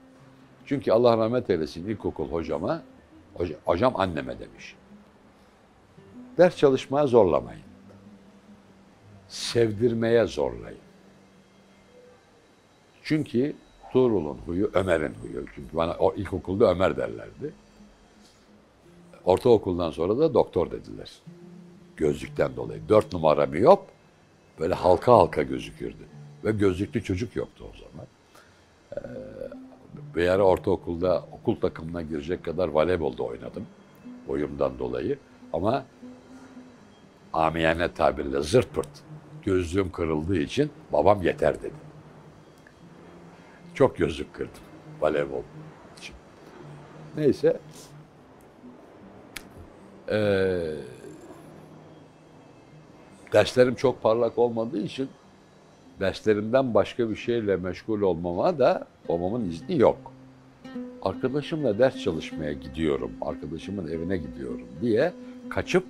[0.67, 2.83] Çünkü Allah rahmet eylesin ilkokul hocama,
[3.35, 4.77] hocam, hocam anneme demiş.
[6.39, 7.72] Ders çalışmaya zorlamayın.
[9.33, 10.79] Sevdirmeye zorlayın.
[13.03, 13.57] Çünkü
[13.93, 15.45] Tuğrul'un huyu Ömer'in huyu.
[15.55, 17.53] Çünkü bana o ilkokulda Ömer derlerdi.
[19.25, 21.13] Ortaokuldan sonra da doktor dediler.
[21.97, 22.81] Gözlükten dolayı.
[22.89, 23.87] Dört numara miyop
[24.59, 26.05] böyle halka halka gözükürdü.
[26.45, 28.07] Ve gözlüklü çocuk yoktu o zaman.
[28.93, 28.99] Ee,
[30.17, 33.67] bir ara ortaokulda okul takımına girecek kadar voleybolda oynadım.
[34.29, 35.19] Boyumdan dolayı.
[35.53, 35.85] Ama
[37.33, 38.89] amiyane tabirle zırt pırt
[39.45, 41.75] gözlüğüm kırıldığı için babam yeter dedi.
[43.75, 44.63] Çok gözlük kırdım
[45.01, 45.43] voleybol
[45.99, 46.15] için.
[47.17, 47.61] Neyse.
[50.11, 50.75] Ee,
[53.33, 55.09] derslerim çok parlak olmadığı için
[56.01, 60.13] derslerimden başka bir şeyle meşgul olmama da babamın izni yok.
[61.03, 65.13] Arkadaşımla ders çalışmaya gidiyorum, arkadaşımın evine gidiyorum diye
[65.49, 65.85] kaçıp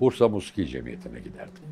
[0.00, 1.62] Bursa Musiki Cemiyeti'ne giderdim.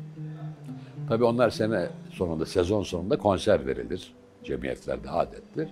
[1.09, 4.13] Tabii onlar sene sonunda, sezon sonunda konser verilir.
[4.43, 5.69] Cemiyetlerde adettir.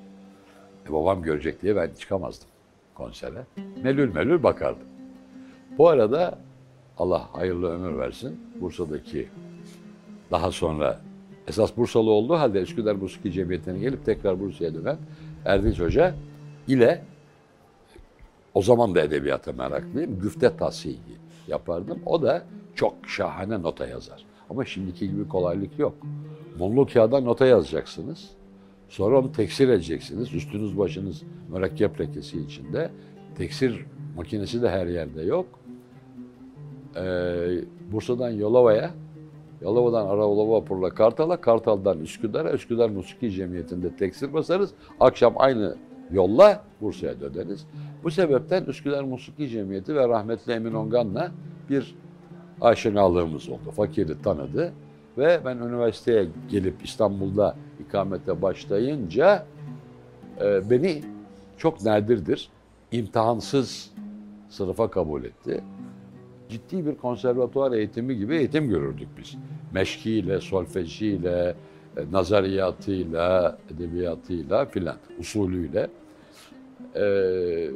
[0.89, 2.47] E, babam görecek diye ben çıkamazdım
[2.95, 3.45] konsere.
[3.83, 4.87] Melül melül bakardım.
[5.77, 6.39] Bu arada
[6.97, 8.39] Allah hayırlı ömür versin.
[8.61, 9.29] Bursa'daki
[10.31, 11.01] daha sonra
[11.47, 14.97] esas Bursalı olduğu halde Üsküdar Musiki Cemiyeti'ne gelip tekrar Bursa'ya dönen
[15.45, 16.15] Erdinç Hoca
[16.67, 17.03] ile
[18.53, 20.19] o zaman da edebiyata meraklıyım.
[20.19, 20.97] Güfte tasihi
[21.47, 21.99] yapardım.
[22.05, 22.43] O da
[22.75, 24.30] çok şahane nota yazar.
[24.51, 25.93] Ama şimdiki gibi kolaylık yok.
[26.59, 28.29] Mumlu kağıda nota yazacaksınız.
[28.89, 30.33] Sonra onu teksir edeceksiniz.
[30.33, 32.89] Üstünüz başınız mürekkep lekesi içinde.
[33.37, 33.85] Teksir
[34.15, 35.45] makinesi de her yerde yok.
[36.95, 37.01] Ee,
[37.91, 38.91] Bursa'dan Yolova'ya,
[39.61, 44.71] Yalova'dan Araoğlu vapurla Kartal'a, Kartal'dan Üsküdar'a, Üsküdar Musiki Cemiyeti'nde teksir basarız.
[44.99, 45.75] Akşam aynı
[46.11, 47.67] yolla Bursa'ya döneriz.
[48.03, 51.31] Bu sebepten Üsküdar Musiki Cemiyeti ve rahmetli Emin Ongan'la
[51.69, 51.95] bir
[52.61, 53.71] aşinalığımız oldu.
[53.75, 54.73] Fakiri tanıdı
[55.17, 57.55] ve ben üniversiteye gelip İstanbul'da
[57.87, 59.45] ikamete başlayınca
[60.41, 61.01] e, beni
[61.57, 62.49] çok nadirdir
[62.91, 63.91] imtihansız
[64.49, 65.63] sınıfa kabul etti.
[66.49, 69.35] Ciddi bir konservatuvar eğitimi gibi eğitim görürdük biz.
[69.73, 71.55] Meşkiyle, solfejiyle,
[71.97, 75.89] e, nazariyatıyla, edebiyatıyla filan, usulüyle.
[76.95, 77.69] Ee,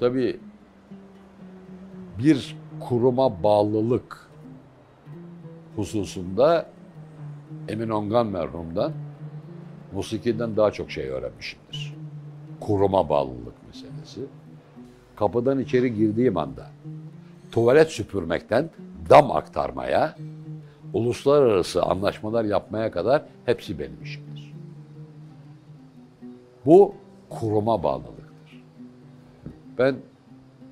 [0.00, 0.40] tabii
[2.18, 4.30] bir kuruma bağlılık
[5.76, 6.66] hususunda
[7.68, 8.92] Emin Ongan merhumdan
[9.92, 11.94] musikiden daha çok şey öğrenmişimdir.
[12.60, 14.20] Kuruma bağlılık meselesi.
[15.16, 16.66] Kapıdan içeri girdiğim anda
[17.52, 18.70] tuvalet süpürmekten
[19.10, 20.16] dam aktarmaya,
[20.92, 24.54] uluslararası anlaşmalar yapmaya kadar hepsi benim işimdir.
[26.66, 26.94] Bu
[27.30, 28.64] kuruma bağlılıktır.
[29.78, 29.96] Ben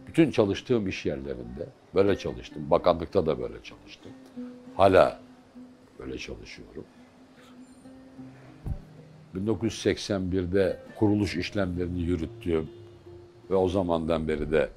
[0.07, 2.71] bütün çalıştığım iş yerlerinde böyle çalıştım.
[2.71, 4.13] Bakanlıkta da böyle çalıştım.
[4.77, 5.21] Hala
[5.99, 6.85] böyle çalışıyorum.
[9.35, 12.71] 1981'de kuruluş işlemlerini yürüttüğüm
[13.51, 14.71] ve o zamandan beri de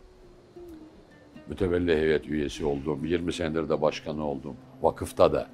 [1.47, 5.48] mütevelli heyet üyesi olduğum, 20 senedir de başkanı olduğum vakıfta da,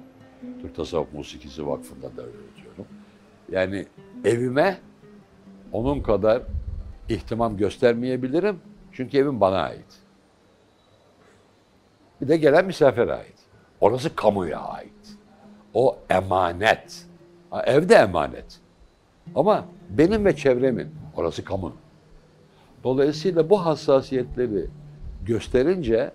[0.62, 2.86] Türk Tasavvuf Musikisi Vakfı'nda da öğretiyorum.
[3.52, 3.86] Yani
[4.24, 4.78] evime
[5.72, 6.42] onun kadar
[7.08, 8.60] ihtimam göstermeyebilirim.
[8.92, 10.07] Çünkü evim bana ait.
[12.20, 13.34] Bir de gelen misafire ait.
[13.80, 14.92] Orası kamuya ait.
[15.74, 17.06] O emanet.
[17.50, 18.60] Ha, ev de emanet.
[19.34, 21.72] Ama benim ve çevremin, orası kamu.
[22.84, 24.66] Dolayısıyla bu hassasiyetleri
[25.26, 26.12] gösterince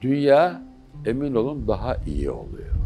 [0.00, 0.62] dünya
[1.06, 2.76] emin olun daha iyi oluyor.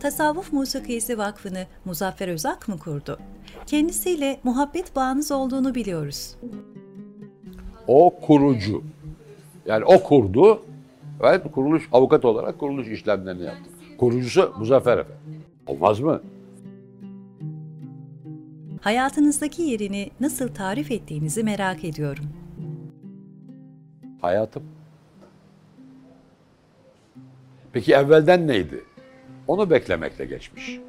[0.00, 3.18] Tasavvuf Musikisi Vakfı'nı Muzaffer Özak mı kurdu?
[3.66, 6.36] Kendisiyle muhabbet bağınız olduğunu biliyoruz.
[7.88, 8.82] O kurucu.
[9.66, 10.62] Yani o kurdu.
[11.22, 13.72] Ben kuruluş avukat olarak kuruluş işlemlerini yaptım.
[13.98, 15.18] Kurucusu Muzaffer Efendi.
[15.66, 16.20] Olmaz mı?
[18.80, 22.24] Hayatınızdaki yerini nasıl tarif ettiğinizi merak ediyorum.
[24.20, 24.62] Hayatım.
[27.72, 28.84] Peki evvelden neydi?
[29.48, 30.80] Onu beklemekle geçmiş.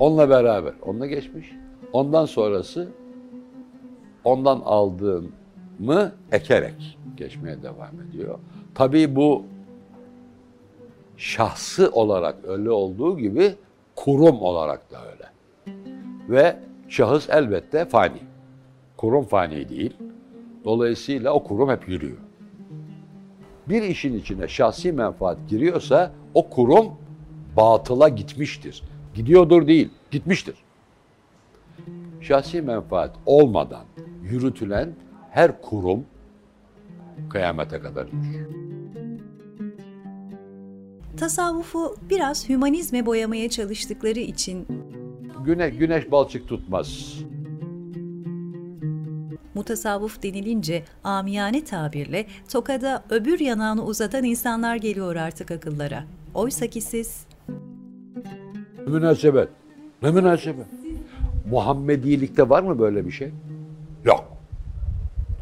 [0.00, 1.52] Onunla beraber, onunla geçmiş.
[1.92, 2.88] Ondan sonrası
[4.24, 4.62] ondan
[5.82, 8.38] aldığımı ekerek geçmeye devam ediyor.
[8.74, 9.44] Tabii bu
[11.16, 13.54] şahsı olarak öyle olduğu gibi
[13.96, 15.24] kurum olarak da öyle.
[16.28, 16.56] Ve
[16.88, 18.18] şahıs elbette fani.
[18.96, 19.96] Kurum fani değil.
[20.64, 22.18] Dolayısıyla o kurum hep yürüyor.
[23.68, 26.86] Bir işin içine şahsi menfaat giriyorsa o kurum
[27.56, 28.82] batıla gitmiştir.
[29.14, 30.54] Gidiyordur değil, gitmiştir.
[32.20, 33.84] Şahsi menfaat olmadan
[34.22, 34.94] yürütülen
[35.32, 36.04] her kurum
[37.30, 38.48] kıyamete kadar yürür.
[41.16, 44.66] Tasavvufu biraz hümanizme boyamaya çalıştıkları için
[45.44, 47.18] Güne, güneş balçık tutmaz.
[49.54, 56.04] mutasavvuf denilince amiyane tabirle tokada öbür yanağını uzatan insanlar geliyor artık akıllara.
[56.34, 57.26] Oysa ki siz
[58.86, 59.48] Ne münasebet.
[60.02, 60.66] Ne münasebet.
[61.50, 63.30] Muhammedilikte var mı böyle bir şey?
[64.04, 64.31] Yok.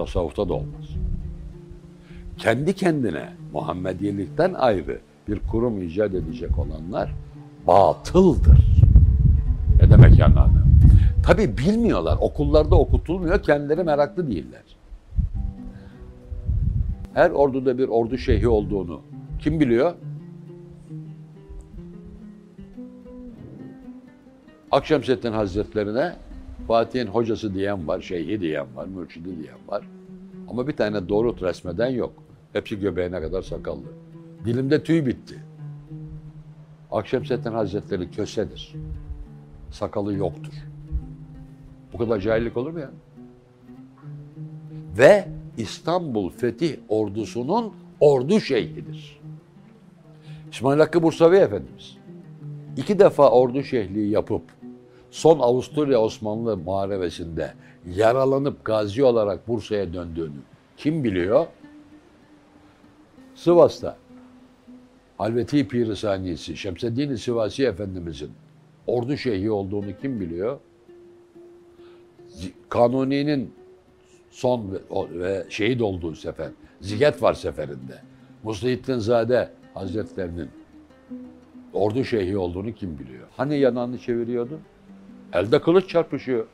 [0.00, 0.84] Tasavvufta da olmaz.
[2.38, 7.14] Kendi kendine Muhammediyelikten ayrı bir kurum icat edecek olanlar
[7.66, 8.82] batıldır.
[9.82, 10.34] Ne demek yani?
[11.26, 12.18] Tabi bilmiyorlar.
[12.20, 13.42] Okullarda okutulmuyor.
[13.42, 14.62] Kendileri meraklı değiller.
[17.14, 19.00] Her orduda bir ordu şeyhi olduğunu
[19.38, 19.94] kim biliyor?
[24.70, 26.16] Akşemseddin Hazretlerine
[26.70, 29.84] Fatih'in hocası diyen var, şeyhi diyen var, mürşidi diyen var.
[30.48, 32.12] Ama bir tane doğru resmeden yok.
[32.52, 33.86] Hepsi göbeğine kadar sakallı.
[34.44, 35.44] Dilimde tüy bitti.
[36.90, 38.74] Akşemseddin Hazretleri kösedir.
[39.70, 40.52] Sakalı yoktur.
[41.92, 42.90] Bu kadar cahillik olur mu ya?
[44.98, 49.20] Ve İstanbul Fetih ordusunun ordu şeyhidir.
[50.52, 51.96] İsmail Hakkı Bursavi Efendimiz
[52.76, 54.42] iki defa ordu şehliği yapıp
[55.10, 57.52] son Avusturya Osmanlı muharebesinde
[57.94, 60.40] yaralanıp gazi olarak Bursa'ya döndüğünü
[60.76, 61.46] kim biliyor?
[63.34, 63.96] Sivas'ta
[65.18, 68.30] Halveti Pir-i Saniyesi Şemseddin Sivasi Efendimizin
[68.86, 70.58] ordu şeyhi olduğunu kim biliyor?
[72.68, 73.54] Kanuni'nin
[74.30, 74.80] son
[75.10, 76.50] ve şehit olduğu sefer,
[76.80, 78.02] Ziget var seferinde.
[78.42, 80.48] Muslihittin Zade Hazretlerinin
[81.72, 83.26] ordu şeyhi olduğunu kim biliyor?
[83.36, 84.60] Hani yanağını çeviriyordu?
[85.32, 86.46] Elde kılıç çarpışıyor.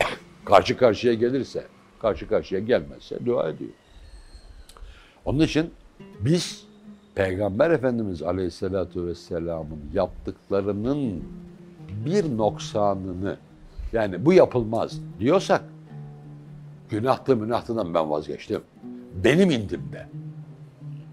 [0.44, 1.66] karşı karşıya gelirse,
[1.98, 3.70] karşı karşıya gelmezse dua ediyor.
[5.24, 5.70] Onun için
[6.20, 6.66] biz
[7.14, 11.24] Peygamber Efendimiz Aleyhisselatü Vesselam'ın yaptıklarının
[12.04, 13.36] bir noksanını
[13.92, 15.64] yani bu yapılmaz diyorsak
[16.90, 18.60] günahtı münahtıdan ben vazgeçtim.
[19.24, 20.06] Benim indimde.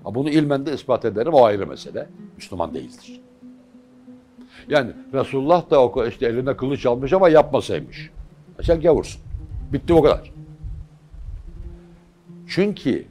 [0.06, 2.10] Bunu ilmen de ispat ederim o ayrı mesele.
[2.36, 3.22] Müslüman değildir.
[4.70, 8.10] Yani Resulullah da o işte eline kılıç almış ama yapmasaymış.
[8.62, 9.22] Sen gavursun.
[9.74, 10.34] Bitti o kadar.
[12.48, 13.06] Çünkü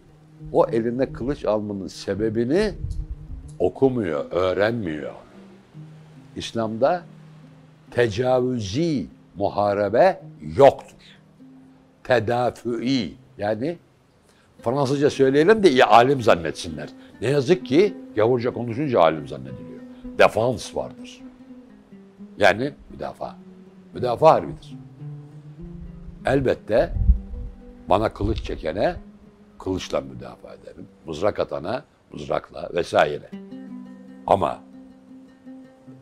[0.53, 2.73] o eline kılıç almanın sebebini
[3.59, 5.13] okumuyor, öğrenmiyor.
[6.37, 7.03] İslam'da
[7.91, 10.21] tecavüzi muharebe
[10.57, 10.97] yoktur.
[12.05, 13.77] Tedafui yani
[14.63, 16.89] Fransızca söyleyelim de iyi alim zannetsinler.
[17.21, 19.81] Ne yazık ki gavurca konuşunca alim zannediliyor.
[20.19, 21.22] Defans vardır.
[22.43, 23.37] Yani müdafaa.
[23.95, 24.77] Müdafaa harbidir.
[26.27, 26.93] Elbette
[27.89, 28.97] bana kılıç çekene
[29.59, 30.87] kılıçla müdafaa ederim.
[31.07, 33.31] Mızrak atana mızrakla vesaire.
[34.27, 34.61] Ama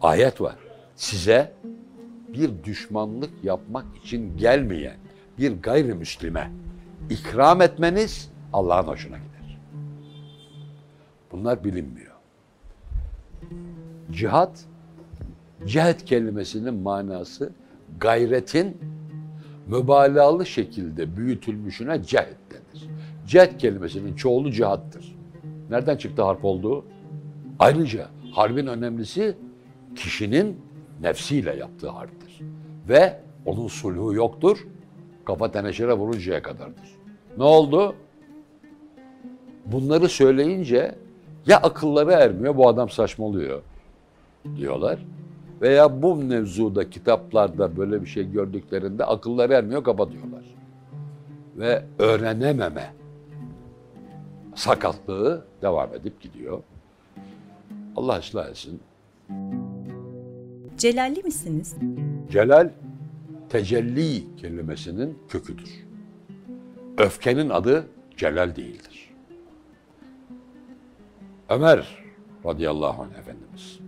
[0.03, 0.57] ayet var.
[0.97, 1.53] Size
[2.29, 4.97] bir düşmanlık yapmak için gelmeyen
[5.39, 6.51] bir gayrimüslime
[7.11, 9.59] ikram etmeniz Allah'ın hoşuna gider.
[11.33, 12.15] Bunlar bilinmiyor.
[14.11, 14.65] Cihat,
[15.67, 17.53] cihat kelimesinin manası
[18.01, 18.77] gayretin
[19.67, 22.89] mübalağalı şekilde büyütülmüşüne cehet denir.
[23.27, 25.17] Cehet kelimesinin çoğulu cihattır.
[25.71, 26.85] Nereden çıktı harp olduğu?
[27.59, 29.37] Ayrıca harbin önemlisi
[29.97, 30.57] kişinin
[31.01, 32.41] nefsiyle yaptığı harptir.
[32.89, 34.67] Ve onun sulhu yoktur.
[35.25, 36.97] Kafa teneşere vuruncaya kadardır.
[37.39, 37.95] Ne oldu?
[39.67, 40.95] Bunları söyleyince
[41.47, 43.63] ya akılları ermiyor bu adam saçmalıyor
[44.57, 44.99] diyorlar.
[45.61, 50.45] Veya bu mevzuda kitaplarda böyle bir şey gördüklerinde akılları ermiyor kapatıyorlar.
[51.57, 52.93] Ve öğrenememe
[54.55, 56.63] sakatlığı devam edip gidiyor.
[57.97, 58.81] Allah ıslah etsin.
[60.77, 61.77] Celalli misiniz?
[62.31, 62.71] Celal
[63.49, 65.87] tecelli kelimesinin köküdür.
[66.99, 67.87] Öfkenin adı
[68.17, 69.11] celal değildir.
[71.49, 72.05] Ömer
[72.45, 73.80] radıyallahu anh Efendimiz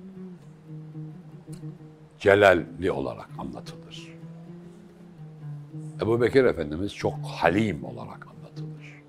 [2.22, 4.14] celalli olarak anlatılır.
[6.02, 9.02] Ebu Bekir Efendimiz çok halim olarak anlatılır.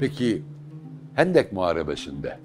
[0.00, 0.42] Peki
[1.14, 2.38] Hendek Muharebesi'nde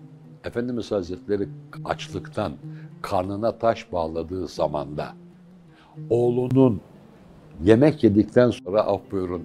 [0.44, 1.50] Efendimiz Hazretleri
[1.86, 2.54] açlıktan
[3.02, 5.14] karnına taş bağladığı zamanda
[6.10, 6.82] oğlunun
[7.64, 9.44] yemek yedikten sonra af buyurun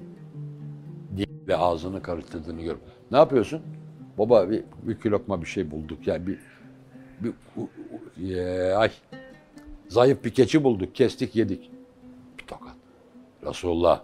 [1.16, 2.80] diye ağzını karıştırdığını görüp
[3.10, 3.62] ne yapıyorsun?
[4.18, 6.38] Baba bir, bir lokma bir şey bulduk yani bir,
[7.20, 8.90] bir u, u, e, ay
[9.93, 11.70] zayıf bir keçi bulduk kestik yedik.
[12.38, 12.74] Bir tokat.
[13.47, 14.01] Resulullah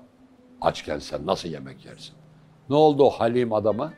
[0.60, 2.14] açken sen nasıl yemek yersin?
[2.70, 3.92] Ne oldu o halim adama?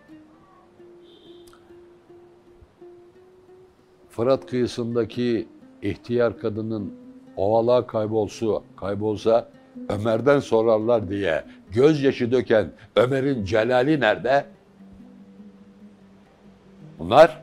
[4.08, 5.48] Fırat kıyısındaki
[5.82, 6.94] ihtiyar kadının
[7.36, 9.50] ovalığa kaybolsa, kaybolsa
[9.88, 14.46] Ömer'den sorarlar diye gözyaşı döken Ömer'in celali nerede?
[16.98, 17.42] Bunlar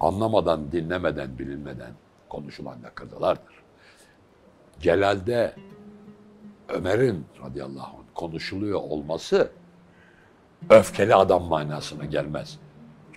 [0.00, 1.92] anlamadan, dinlemeden, bilinmeden
[2.28, 3.61] konuşulan lakırdılardır.
[4.82, 5.54] Celal'de
[6.68, 9.50] Ömer'in radıyallahu anh konuşuluyor olması
[10.70, 12.58] öfkeli adam manasına gelmez.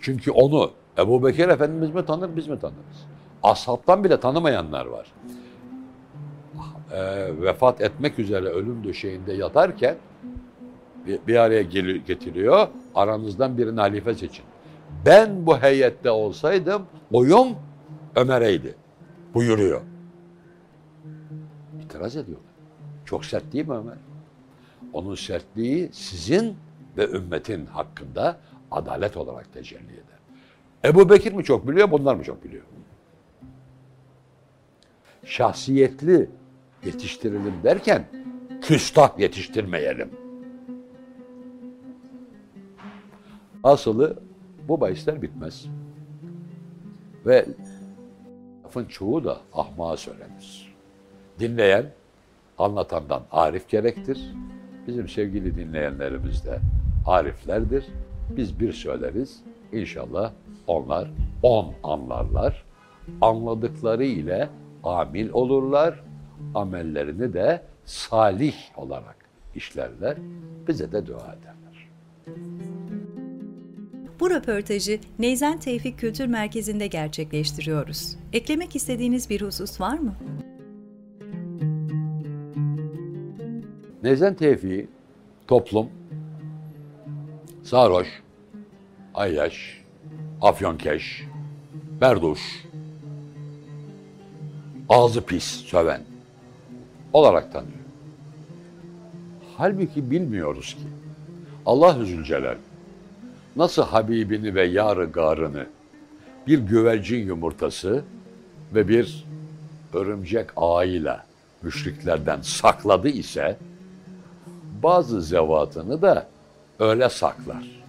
[0.01, 3.05] Çünkü onu Ebu Bekir Efendimiz mi tanır, biz mi tanırız?
[3.43, 5.13] Ashabtan bile tanımayanlar var.
[6.91, 7.01] E,
[7.41, 9.95] vefat etmek üzere ölüm döşeğinde yatarken
[11.05, 11.61] bir, bir araya
[12.07, 12.67] getiriyor.
[12.95, 14.45] Aranızdan birini halife seçin.
[15.05, 17.47] Ben bu heyette olsaydım oyum
[18.15, 18.75] Ömer'eydi.
[19.33, 19.81] Buyuruyor.
[21.95, 22.51] İtiraz ediyorlar.
[23.05, 23.97] Çok sert değil mi Ömer?
[24.93, 26.55] Onun sertliği sizin
[26.97, 28.37] ve ümmetin hakkında
[28.71, 30.19] adalet olarak tecelli eder.
[30.85, 32.63] Ebu Bekir mi çok biliyor, bunlar mı çok biliyor?
[35.25, 36.29] Şahsiyetli
[36.85, 38.05] yetiştirelim derken
[38.61, 40.09] küstah yetiştirmeyelim.
[43.63, 44.19] Asılı
[44.67, 45.65] bu bahisler bitmez.
[47.25, 47.45] Ve
[48.63, 50.64] lafın çoğu da ahmağa söylenir.
[51.39, 51.85] Dinleyen,
[52.57, 54.33] anlatandan arif gerektir.
[54.87, 56.59] Bizim sevgili dinleyenlerimiz de
[57.05, 57.85] ariflerdir.
[58.29, 59.39] Biz bir söyleriz.
[59.71, 60.31] İnşallah
[60.67, 61.11] onlar
[61.43, 62.65] on anlarlar.
[63.21, 64.49] Anladıkları ile
[64.83, 66.03] amil olurlar.
[66.55, 69.15] Amellerini de salih olarak
[69.55, 70.17] işlerler.
[70.67, 71.89] Bize de dua ederler.
[74.19, 78.15] Bu röportajı Neyzen Tevfik Kültür Merkezi'nde gerçekleştiriyoruz.
[78.33, 80.15] Eklemek istediğiniz bir husus var mı?
[84.05, 84.87] Neyzen Tevfik'i
[85.47, 85.89] toplum,
[87.63, 88.07] sarhoş,
[89.13, 89.81] ayyaş,
[90.41, 91.23] afyonkeş,
[92.01, 92.39] berduş,
[94.89, 96.01] ağzı pis, söven
[97.13, 97.73] olarak tanıyor.
[99.57, 100.87] Halbuki bilmiyoruz ki
[101.65, 102.57] Allah Zülcelal
[103.55, 105.67] nasıl Habibini ve yarı garını
[106.47, 108.03] bir güvercin yumurtası
[108.75, 109.25] ve bir
[109.93, 111.25] örümcek ağıyla
[111.61, 113.57] müşriklerden sakladı ise
[114.83, 116.27] bazı zevatını da
[116.79, 117.85] öyle saklar.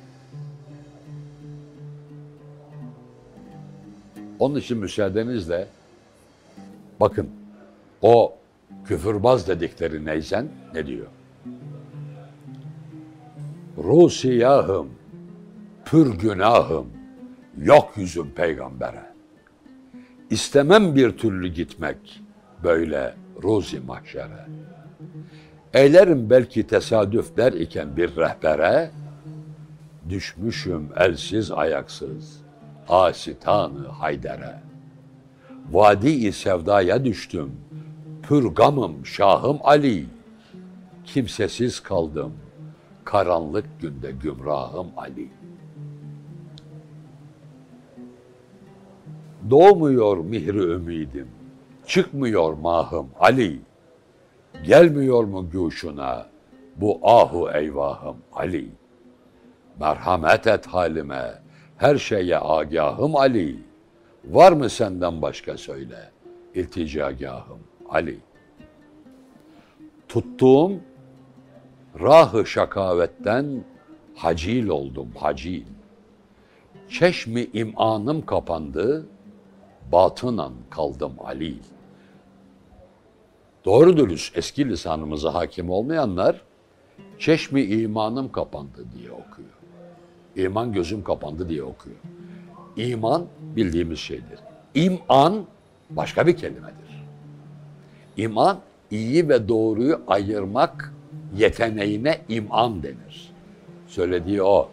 [4.39, 5.67] Onun için müsaadenizle
[7.01, 7.31] bakın
[8.03, 8.35] o
[8.85, 11.07] küfürbaz dedikleri neyzen ne diyor?
[13.79, 14.91] Rusiyahım,
[15.85, 16.87] pür günahım,
[17.59, 19.03] yok yüzüm peygambere.
[20.31, 22.23] İstemem bir türlü gitmek
[22.65, 24.47] böyle ruzi mahşere.
[25.77, 28.91] Eylerim belki tesadüf der iken bir rehbere,
[30.09, 32.41] düşmüşüm elsiz ayaksız,
[32.89, 34.61] asitanı haydere.
[35.73, 37.53] Vadi-i sevdaya düştüm,
[38.23, 40.07] pürgamım şahım Ali.
[41.05, 42.33] Kimsesiz kaldım,
[43.05, 45.29] karanlık günde gümrahım Ali.
[49.51, 51.29] Doğmuyor mihri ümidim,
[51.87, 53.66] çıkmıyor mahım Ali.
[54.65, 56.27] Gelmiyor mu güşuna
[56.77, 58.71] bu ahu eyvahım Ali?
[59.81, 61.43] Merhamet et halime,
[61.77, 63.59] her şeye agahım Ali.
[64.25, 66.11] Var mı senden başka söyle,
[66.55, 68.19] ilticagahım Ali.
[70.09, 70.73] Tuttuğum
[72.01, 73.65] rahı şakavetten
[74.15, 75.65] hacil oldum hacil.
[76.89, 79.07] Çeşmi imanım kapandı,
[79.93, 81.59] batınan kaldım alil.
[83.67, 86.41] Doğru dürüst eski lisanımıza hakim olmayanlar
[87.19, 89.49] çeşmi imanım kapandı diye okuyor.
[90.37, 91.97] İman gözüm kapandı diye okuyor.
[92.77, 94.39] İman bildiğimiz şeydir.
[94.75, 95.45] İman
[95.91, 97.05] başka bir kelimedir.
[98.17, 98.59] İman
[98.91, 100.95] iyi ve doğruyu ayırmak
[101.37, 103.33] yeteneğine iman denir.
[103.87, 104.69] Söylediği o.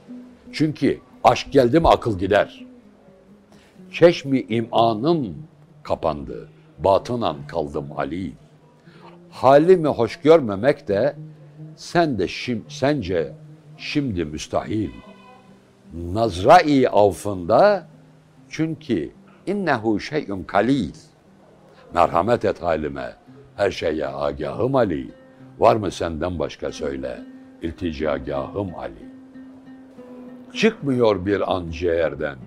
[0.51, 2.65] Çünkü aşk geldi mi akıl gider.
[3.91, 5.35] Çeşmi imanım
[5.83, 6.49] kapandı.
[6.79, 8.42] Batınan kaldım Ali.
[9.33, 11.15] Halimi hoş görmemek de
[11.75, 13.33] sen de şim, sence
[13.77, 14.89] şimdi müstahil.
[15.93, 17.87] Nazrai avfında
[18.49, 19.11] çünkü
[19.45, 20.93] innehu şey'un kalil.
[21.93, 23.13] Merhamet et halime,
[23.55, 25.11] her şeye agahım Ali.
[25.59, 27.21] Var mı senden başka söyle,
[27.61, 29.13] ilticagahım Ali.
[30.53, 32.37] Çıkmıyor bir an ciğerden,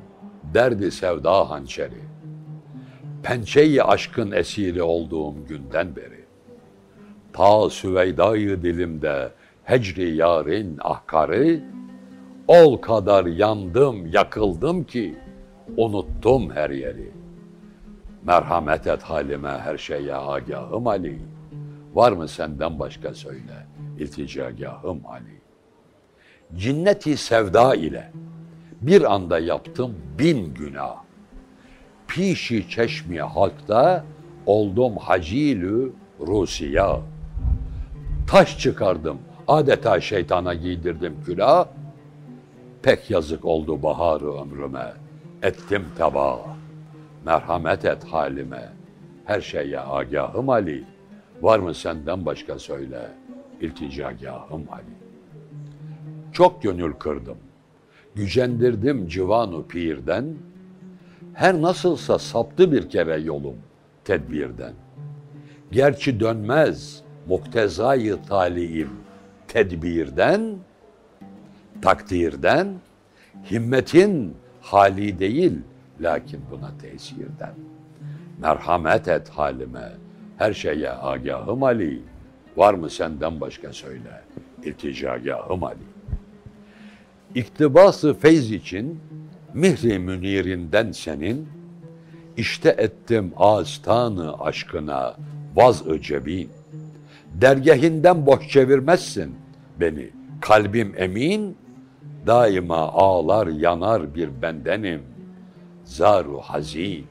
[0.55, 2.03] derdi sevda hançeri.
[3.23, 6.16] Pençeyi aşkın esiri olduğum günden beri.
[7.37, 9.33] Ta Süveyda'yı dilimde
[9.65, 11.61] hecri yarın ahkarı,
[12.49, 15.17] ol kadar yandım, yakıldım ki
[15.77, 17.11] unuttum her yeri.
[18.23, 21.19] Merhamet et halime her şeye agahım Ali.
[21.95, 23.67] Var mı senden başka söyle,
[23.99, 25.41] ilticagahım Ali.
[26.57, 28.13] Cinneti sevda ile
[28.81, 30.97] bir anda yaptım bin günah.
[32.09, 34.05] Pişi çeşmi halkta
[34.47, 37.01] oldum hacilü Rusiya.
[38.27, 39.19] Taş çıkardım,
[39.49, 41.69] adeta şeytana giydirdim külah.
[42.83, 44.93] Pek yazık oldu baharı ömrüme,
[45.43, 46.41] ettim teba.
[47.25, 48.73] Merhamet et halime,
[49.25, 50.85] her şeye agahım Ali.
[51.43, 53.11] Var mı senden başka söyle,
[53.61, 54.97] ilticagahım Ali.
[56.33, 57.39] Çok gönül kırdım,
[58.15, 60.25] gücendirdim civanu pirden.
[61.35, 63.57] Her nasılsa saptı bir kere yolum
[64.05, 64.73] tedbirden.
[65.73, 68.91] Gerçi dönmez muktezayı taliim
[69.49, 70.57] tedbirden,
[71.83, 72.75] takdirden,
[73.51, 75.59] himmetin hali değil
[76.01, 77.55] lakin buna tesirden.
[78.41, 79.93] Merhamet et halime,
[80.39, 82.03] her şeye agahım Ali.
[82.57, 84.23] Var mı senden başka söyle,
[84.65, 85.79] ilticagahım Ali.
[87.35, 89.01] İktibası feyz için
[89.55, 91.49] mihri münirinden senin,
[92.37, 95.17] işte ettim ağıztanı aşkına
[95.55, 96.51] vaz-ı cebin.
[97.41, 99.37] Dergahinden boş çevirmezsin
[99.81, 100.11] beni,
[100.41, 101.57] kalbim emin,
[102.27, 105.03] daima ağlar yanar bir bendenim,
[105.85, 107.07] zaru hazin.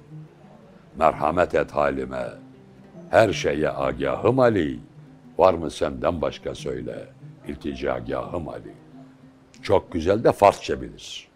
[1.00, 2.26] Merhamet et halime,
[3.10, 4.80] her şeye agahım Ali,
[5.38, 7.08] var mı senden başka söyle,
[7.48, 8.74] ilticagahım Ali.
[9.62, 11.28] Çok güzel de Farsça bilir.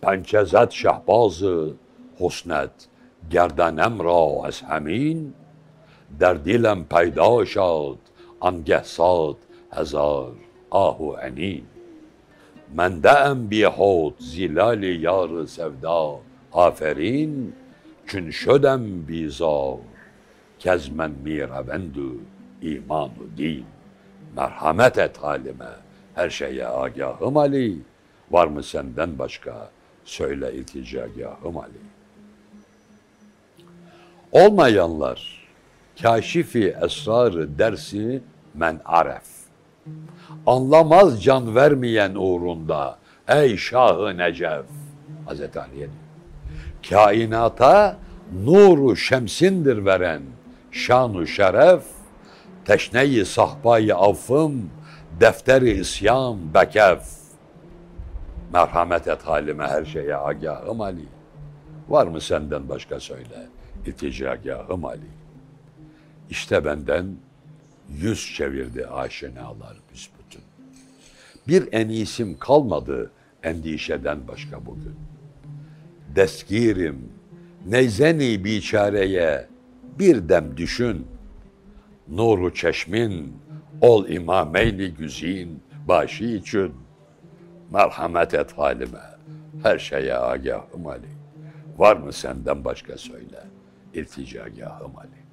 [0.00, 1.74] Pençezet şehbazı
[2.18, 2.70] husnet,
[3.30, 5.34] gerdanem ra ez hemin,
[6.19, 7.97] در دلم پیدا شد
[8.39, 9.37] آنگه ساد
[9.71, 10.35] هزار
[10.69, 11.63] آه و انین
[12.75, 16.19] منده ام بی حوت زلال یار سودا
[16.51, 17.53] آفرین
[18.07, 19.79] چون شدم بیزار
[20.59, 22.11] که از من میروند و
[22.61, 23.65] ایمان و din.
[24.35, 25.69] Merhamet et halime,
[26.15, 27.77] her şeye agahım Ali.
[28.31, 29.69] Var mı senden başka?
[30.05, 31.83] Söyle ilticagahım Ali.
[34.31, 35.36] Olmayanlar,
[36.02, 38.22] kaşifi esrarı dersi
[38.54, 39.22] men aref.
[40.46, 44.66] Anlamaz can vermeyen uğrunda ey Şahı Necef.
[45.26, 45.88] Hazreti Ali'ye.
[46.88, 47.96] Kainata
[48.44, 50.22] nuru şemsindir veren
[50.70, 51.82] şanu şeref,
[52.64, 54.70] teşneyi sahbayı affım,
[55.20, 57.02] defteri isyan bekef.
[58.52, 61.06] Merhamet et halime her şeye agahım Ali.
[61.88, 63.46] Var mı senden başka söyle,
[63.86, 65.17] ilticagahım Ali.
[66.30, 67.16] İşte benden
[67.88, 70.42] yüz çevirdi aşinalar büsbütün.
[71.48, 73.10] Bir enisim kalmadı
[73.42, 74.96] endişeden başka bugün.
[76.14, 77.12] Deskirim,
[77.66, 79.46] neyzeni biçareye
[79.98, 81.06] bir dem düşün.
[82.08, 83.36] Nuru çeşmin,
[83.80, 86.74] ol imameyni güzin başı için.
[87.70, 88.98] Merhamet et halime,
[89.62, 91.08] her şeye agahım Ali.
[91.78, 93.44] Var mı senden başka söyle,
[93.94, 95.27] ilticagahım Ali.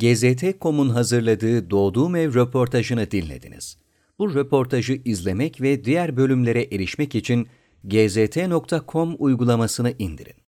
[0.00, 3.76] GZT.com'un hazırladığı Doğduğum Ev röportajını dinlediniz.
[4.18, 7.48] Bu röportajı izlemek ve diğer bölümlere erişmek için
[7.84, 10.49] gzt.com uygulamasını indirin.